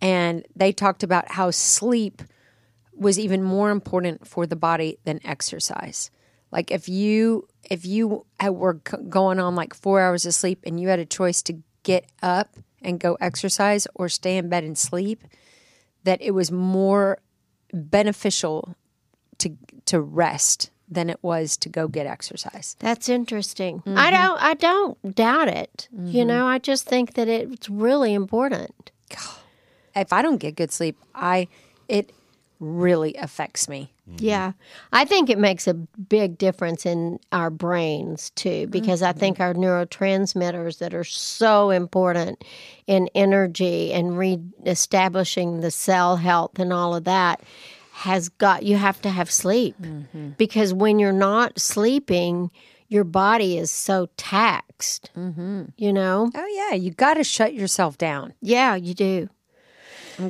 and 0.00 0.44
they 0.56 0.72
talked 0.72 1.02
about 1.02 1.30
how 1.30 1.50
sleep 1.50 2.22
was 2.94 3.18
even 3.18 3.42
more 3.42 3.70
important 3.70 4.26
for 4.26 4.46
the 4.46 4.56
body 4.56 4.98
than 5.04 5.20
exercise. 5.24 6.10
Like 6.50 6.70
if 6.70 6.88
you 6.88 7.48
if 7.70 7.86
you 7.86 8.26
were 8.42 8.74
going 8.74 9.40
on 9.40 9.54
like 9.54 9.74
four 9.74 10.00
hours 10.00 10.26
of 10.26 10.34
sleep 10.34 10.60
and 10.66 10.78
you 10.78 10.88
had 10.88 10.98
a 10.98 11.06
choice 11.06 11.42
to 11.42 11.58
get 11.82 12.06
up 12.22 12.56
and 12.82 13.00
go 13.00 13.16
exercise 13.20 13.86
or 13.94 14.08
stay 14.08 14.36
in 14.36 14.48
bed 14.48 14.64
and 14.64 14.76
sleep, 14.76 15.24
that 16.04 16.20
it 16.20 16.32
was 16.32 16.52
more 16.52 17.18
beneficial 17.72 18.76
to 19.38 19.56
to 19.86 20.00
rest 20.00 20.70
than 20.88 21.08
it 21.08 21.18
was 21.22 21.56
to 21.56 21.70
go 21.70 21.88
get 21.88 22.06
exercise. 22.06 22.76
That's 22.78 23.08
interesting. 23.08 23.82
I 23.86 23.90
mm-hmm. 23.90 24.22
don't 24.22 24.42
I 24.42 24.54
don't 24.54 25.14
doubt 25.14 25.48
it. 25.48 25.88
You 25.90 25.98
mm-hmm. 25.98 26.28
know, 26.28 26.46
I 26.46 26.58
just 26.58 26.86
think 26.86 27.14
that 27.14 27.28
it's 27.28 27.68
really 27.70 28.12
important. 28.12 28.90
If 29.94 30.12
I 30.12 30.22
don't 30.22 30.38
get 30.38 30.56
good 30.56 30.72
sleep, 30.72 30.98
I 31.14 31.48
it 31.88 32.12
really 32.62 33.14
affects 33.16 33.68
me. 33.68 33.92
Mm-hmm. 34.08 34.24
Yeah. 34.24 34.52
I 34.92 35.04
think 35.04 35.28
it 35.28 35.38
makes 35.38 35.66
a 35.66 35.74
big 35.74 36.38
difference 36.38 36.86
in 36.86 37.18
our 37.32 37.50
brains 37.50 38.30
too, 38.30 38.68
because 38.68 39.02
I 39.02 39.10
mm-hmm. 39.10 39.18
think 39.18 39.40
our 39.40 39.54
neurotransmitters 39.54 40.78
that 40.78 40.94
are 40.94 41.04
so 41.04 41.70
important 41.70 42.44
in 42.86 43.08
energy 43.14 43.92
and 43.92 44.16
reestablishing 44.16 45.60
the 45.60 45.70
cell 45.70 46.16
health 46.16 46.58
and 46.58 46.72
all 46.72 46.94
of 46.94 47.04
that 47.04 47.42
has 47.92 48.28
got, 48.28 48.62
you 48.62 48.76
have 48.76 49.02
to 49.02 49.10
have 49.10 49.30
sleep. 49.30 49.76
Mm-hmm. 49.80 50.30
Because 50.38 50.72
when 50.72 50.98
you're 50.98 51.12
not 51.12 51.58
sleeping, 51.58 52.50
your 52.88 53.04
body 53.04 53.58
is 53.58 53.70
so 53.70 54.08
taxed, 54.16 55.10
you 55.16 55.92
know? 55.92 56.30
Oh 56.34 56.68
yeah, 56.70 56.76
you 56.76 56.90
got 56.90 57.14
to 57.14 57.24
shut 57.24 57.54
yourself 57.54 57.98
down. 57.98 58.34
Yeah, 58.40 58.74
you 58.74 58.94
do. 58.94 59.28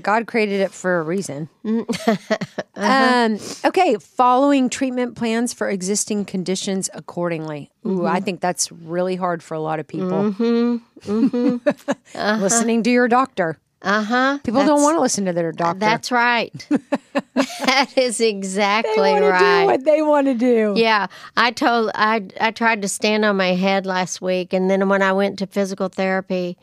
God 0.02 0.26
created 0.26 0.60
it 0.60 0.72
for 0.72 0.98
a 0.98 1.02
reason. 1.02 1.48
Mm-hmm. 1.64 2.12
Uh-huh. 2.74 3.26
um, 3.26 3.38
okay, 3.66 3.96
following 3.96 4.70
treatment 4.70 5.14
plans 5.14 5.52
for 5.52 5.68
existing 5.68 6.24
conditions 6.24 6.88
accordingly. 6.94 7.70
Ooh, 7.86 8.06
I 8.06 8.16
mm-hmm. 8.16 8.24
think 8.24 8.40
that's 8.40 8.72
really 8.72 9.14
hard 9.14 9.42
for 9.42 9.54
a 9.54 9.60
lot 9.60 9.78
of 9.78 9.86
people. 9.86 10.32
Mm-hmm. 10.32 11.56
Uh-huh. 12.14 12.42
Listening 12.42 12.82
to 12.84 12.90
your 12.90 13.08
doctor. 13.08 13.58
Uh 13.82 14.02
huh. 14.02 14.38
People 14.44 14.64
don't 14.64 14.82
want 14.82 14.96
to 14.96 15.00
listen 15.00 15.24
to 15.24 15.32
their 15.32 15.50
doctor. 15.50 15.80
That's 15.80 16.12
right. 16.12 16.52
that 17.34 17.92
is 17.96 18.20
exactly 18.20 19.14
they 19.14 19.20
right. 19.20 19.62
do 19.62 19.66
what 19.66 19.84
they 19.84 20.02
want 20.02 20.28
to 20.28 20.34
do. 20.34 20.74
Yeah, 20.76 21.08
I 21.36 21.50
told 21.50 21.90
I 21.94 22.28
I 22.40 22.52
tried 22.52 22.82
to 22.82 22.88
stand 22.88 23.24
on 23.24 23.36
my 23.36 23.54
head 23.54 23.84
last 23.84 24.22
week, 24.22 24.52
and 24.52 24.70
then 24.70 24.88
when 24.88 25.02
I 25.02 25.12
went 25.12 25.40
to 25.40 25.48
physical 25.48 25.88
therapy, 25.88 26.56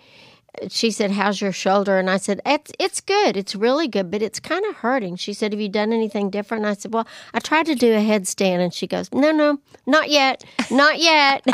she 0.68 0.92
said, 0.92 1.12
"How's 1.12 1.42
your 1.42 1.52
shoulder?" 1.52 1.98
And 1.98 2.10
I 2.10 2.18
said, 2.18 2.42
"It's 2.46 2.72
it's 2.80 3.02
good. 3.02 3.38
It's 3.38 3.56
really 3.56 3.88
good, 3.88 4.12
but 4.12 4.22
it's 4.22 4.40
kind 4.40 4.66
of 4.66 4.76
hurting." 4.76 5.16
She 5.16 5.34
said, 5.34 5.54
"Have 5.54 5.62
you 5.62 5.70
done 5.70 5.94
anything 5.94 6.30
different?" 6.30 6.66
And 6.66 6.72
I 6.72 6.74
said, 6.76 6.94
"Well, 6.94 7.08
I 7.34 7.40
tried 7.40 7.66
to 7.68 7.76
do 7.76 7.94
a 7.94 8.00
headstand," 8.00 8.60
and 8.60 8.74
she 8.74 8.88
goes, 8.88 9.12
"No, 9.14 9.32
no, 9.32 9.60
not 9.86 10.10
yet, 10.10 10.44
not 10.70 11.00
yet. 11.00 11.46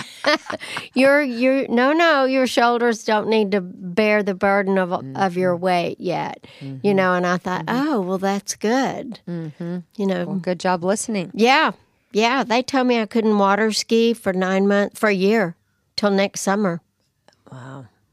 your 0.93 1.21
your 1.21 1.67
no 1.67 1.93
no 1.93 2.25
your 2.25 2.47
shoulders 2.47 3.03
don't 3.03 3.27
need 3.27 3.51
to 3.51 3.61
bear 3.61 4.23
the 4.23 4.35
burden 4.35 4.77
of 4.77 4.91
of 4.91 5.37
your 5.37 5.55
mm-hmm. 5.55 5.63
weight 5.63 5.99
yet." 5.99 6.45
You 6.61 6.67
mm-hmm. 6.67 6.95
know, 6.95 7.13
and 7.13 7.25
I 7.27 7.37
thought, 7.37 7.65
mm-hmm. 7.65 7.87
"Oh, 7.87 8.01
well, 8.01 8.17
that's 8.17 8.55
good." 8.55 9.19
You 9.27 10.05
know, 10.05 10.25
Good 10.35 10.59
job 10.59 10.83
listening. 10.83 11.31
yeah, 11.33 11.71
yeah. 12.11 12.43
They 12.43 12.61
told 12.63 12.87
me 12.87 12.99
I 12.99 13.05
couldn't 13.05 13.37
water 13.37 13.71
ski 13.71 14.13
for 14.13 14.33
nine 14.33 14.67
months, 14.67 14.99
for 14.99 15.09
a 15.09 15.13
year, 15.13 15.55
till 15.95 16.11
next 16.11 16.41
summer, 16.41 16.81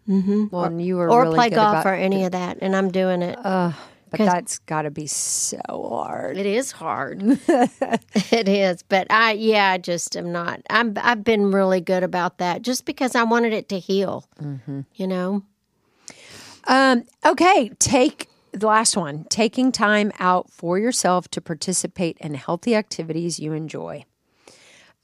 Well, 0.07 0.65
and 0.65 0.85
you 0.85 0.97
were 0.97 1.09
or 1.11 1.23
really 1.23 1.37
play 1.37 1.51
golf 1.51 1.81
about, 1.81 1.87
or 1.87 1.95
any 1.95 2.25
of 2.25 2.33
that. 2.33 2.59
And 2.61 2.75
I'm 2.75 2.91
doing 2.91 3.23
it. 3.23 3.39
but 4.11 4.19
that's 4.19 4.59
got 4.61 4.83
to 4.83 4.91
be 4.91 5.07
so 5.07 5.59
hard. 5.69 6.37
it 6.37 6.47
is 6.47 6.73
hard. 6.73 7.23
it 7.49 8.49
is, 8.49 8.83
but 8.83 9.07
I, 9.11 9.33
yeah, 9.33 9.71
I 9.71 9.79
just 9.79 10.17
am 10.17 10.33
not. 10.33 10.61
I'm. 10.69 10.95
I've 10.97 11.25
been 11.25 11.51
really 11.53 11.81
good 11.81 12.03
about 12.03 12.39
that, 12.39 12.63
just 12.63 12.85
because 12.85 13.15
I 13.15 13.23
wanted 13.23 13.53
it 13.53 13.69
to 13.71 13.79
heal. 13.79 14.27
You 14.95 15.07
know. 15.07 15.43
Um, 16.69 17.05
okay, 17.25 17.71
take 17.79 18.29
the 18.53 18.67
last 18.67 18.97
one. 18.97 19.25
Taking 19.31 19.73
time 19.73 20.13
out 20.19 20.51
for 20.51 20.79
yourself 20.79 21.29
to 21.29 21.41
participate 21.41 22.19
in 22.19 22.35
healthy 22.35 22.75
activities 22.75 23.41
you 23.41 23.53
enjoy. 23.53 24.05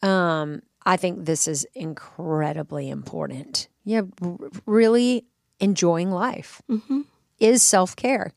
Um, 0.02 0.62
I 0.84 0.96
think 0.96 1.24
this 1.24 1.48
is 1.48 1.66
incredibly 1.74 2.88
important. 2.88 3.68
Yeah, 3.88 4.02
r- 4.20 4.36
really 4.66 5.24
enjoying 5.60 6.10
life 6.10 6.60
is 7.40 7.62
self 7.62 7.96
care. 7.96 8.32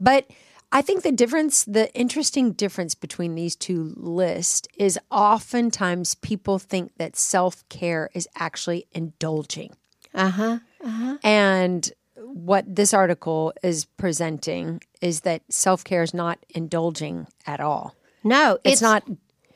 But 0.00 0.26
I 0.72 0.82
think 0.82 1.04
the 1.04 1.12
difference, 1.12 1.64
the 1.64 1.94
interesting 1.94 2.52
difference 2.52 2.96
between 2.96 3.36
these 3.36 3.54
two 3.54 3.94
lists 3.96 4.66
is 4.76 4.98
oftentimes 5.12 6.16
people 6.16 6.58
think 6.58 6.90
that 6.98 7.14
self 7.14 7.66
care 7.68 8.10
is 8.14 8.28
actually 8.34 8.86
indulging. 8.92 9.70
Uh 10.12 10.30
huh. 10.30 10.58
Uh-huh. 10.84 11.18
And 11.22 11.88
what 12.16 12.64
this 12.66 12.92
article 12.92 13.52
is 13.62 13.84
presenting 13.84 14.82
is 15.00 15.20
that 15.20 15.42
self 15.48 15.84
care 15.84 16.02
is 16.02 16.12
not 16.12 16.44
indulging 16.50 17.28
at 17.46 17.60
all. 17.60 17.94
No, 18.24 18.58
It's, 18.64 18.82
not 18.82 19.04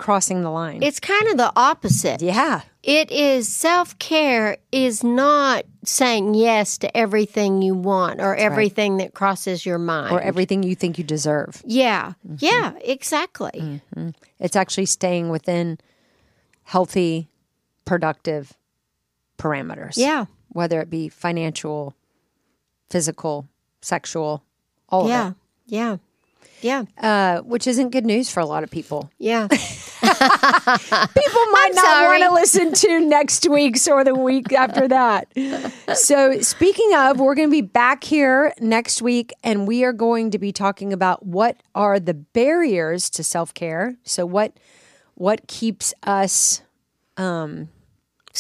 crossing 0.00 0.42
the 0.42 0.50
line. 0.50 0.82
It's 0.82 0.98
kind 0.98 1.28
of 1.28 1.36
the 1.36 1.52
opposite. 1.54 2.20
yeah. 2.22 2.62
It 2.82 3.10
is 3.12 3.46
self 3.46 3.98
care 3.98 4.56
is 4.72 5.04
not 5.04 5.64
saying 5.84 6.34
yes 6.34 6.78
to 6.78 6.96
everything 6.96 7.60
you 7.60 7.74
want 7.74 8.20
or 8.20 8.34
everything 8.34 8.96
that 8.96 9.12
crosses 9.12 9.66
your 9.66 9.78
mind. 9.78 10.12
Or 10.14 10.20
everything 10.20 10.62
you 10.62 10.74
think 10.74 10.96
you 10.96 11.04
deserve. 11.04 11.62
yeah, 11.66 12.14
Mm-hmm. 12.26 12.36
yeah, 12.38 12.72
exactly. 12.82 13.82
It's 14.38 14.56
actually 14.56 14.86
staying 14.86 15.28
within 15.28 15.78
healthy, 16.64 17.28
productive 17.84 18.54
parameters. 19.38 19.94
Yeah, 19.96 20.24
Whether 20.48 20.80
it 20.80 20.88
be 20.88 21.08
financial, 21.10 21.94
physical, 22.88 23.46
sexual, 23.82 24.42
all 24.88 25.02
of 25.02 25.06
it. 25.08 25.10
yeah, 25.10 25.32
yeah, 25.66 25.96
yeah. 26.62 26.84
Uh, 26.98 27.40
which 27.40 27.66
isn't 27.66 27.90
good 27.90 28.06
news 28.06 28.30
for 28.30 28.40
a 28.40 28.46
lot 28.46 28.62
of 28.64 28.70
people. 28.70 29.10
yeah. 29.18 29.48
people 29.50 29.60
might 31.52 31.70
not 31.74 32.04
want 32.04 32.22
to 32.22 32.30
listen 32.34 32.72
to 32.72 33.00
next 33.00 33.48
week's 33.48 33.86
or 33.88 34.04
the 34.04 34.14
week 34.14 34.52
after 34.52 34.88
that. 34.88 35.28
So, 35.94 36.40
speaking 36.40 36.92
of, 36.94 37.20
we're 37.20 37.34
going 37.34 37.48
to 37.48 37.52
be 37.52 37.60
back 37.60 38.04
here 38.04 38.52
next 38.60 39.02
week 39.02 39.32
and 39.42 39.66
we 39.66 39.84
are 39.84 39.92
going 39.92 40.30
to 40.30 40.38
be 40.38 40.52
talking 40.52 40.92
about 40.92 41.24
what 41.24 41.62
are 41.74 42.00
the 42.00 42.14
barriers 42.14 43.10
to 43.10 43.24
self-care. 43.24 43.96
So, 44.04 44.26
what 44.26 44.52
what 45.14 45.46
keeps 45.46 45.92
us 46.04 46.62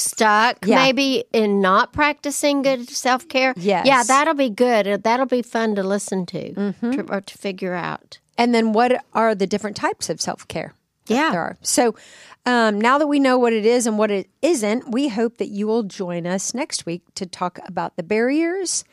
Stuck 0.00 0.64
Yeah. 0.66 0.76
maybe 0.76 1.24
in 1.32 1.60
not 1.60 1.92
practicing 1.92 2.62
good 2.62 2.88
self 2.88 3.28
care. 3.28 3.54
Yes. 3.56 3.86
yeah, 3.86 4.02
that'll 4.02 4.34
be 4.34 4.50
good. 4.50 5.02
That'll 5.04 5.26
be 5.26 5.42
fun 5.42 5.74
to 5.76 5.82
listen 5.82 6.26
to, 6.26 6.52
Mm-hmm. 6.54 6.90
to 6.92 7.02
or 7.12 7.20
to 7.20 7.38
figure 7.38 7.74
out. 7.74 8.18
and 8.38 8.54
then 8.54 8.72
what 8.72 9.04
are 9.12 9.34
the 9.34 9.46
different 9.46 9.76
types 9.76 10.08
of 10.08 10.20
self-care? 10.20 10.72
Yeah. 11.06 11.30
There 11.32 11.40
are. 11.40 11.56
So, 11.60 11.94
um, 12.46 12.80
now 12.80 12.96
that 12.98 13.06
we 13.08 13.18
know 13.20 13.36
what 13.38 13.52
it 13.52 13.66
is 13.66 13.86
and 13.86 13.98
what 13.98 14.10
it 14.10 14.30
isn't, 14.40 14.90
we 14.92 15.08
hope 15.08 15.36
that 15.38 15.48
you 15.48 15.66
will 15.66 15.82
join 15.82 16.26
us 16.26 16.54
next 16.54 16.86
week 16.86 17.02
to 17.16 17.26
talk 17.26 17.58
about 17.66 17.96
the 17.96 18.02
barriers 18.02 18.84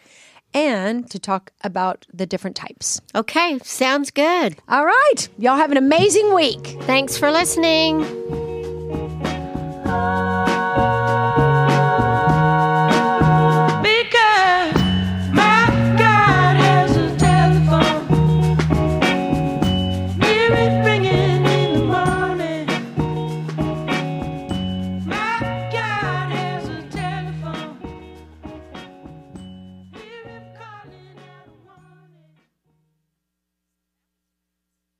and 0.53 1.09
to 1.11 1.19
talk 1.19 1.51
about 1.63 2.05
the 2.13 2.25
different 2.25 2.55
types. 2.55 2.99
Okay, 3.15 3.59
sounds 3.63 4.11
good. 4.11 4.57
All 4.67 4.85
right. 4.85 5.29
Y'all 5.37 5.55
have 5.57 5.71
an 5.71 5.77
amazing 5.77 6.33
week. 6.33 6.75
Thanks 6.81 7.17
for 7.17 7.31
listening. 7.31 8.03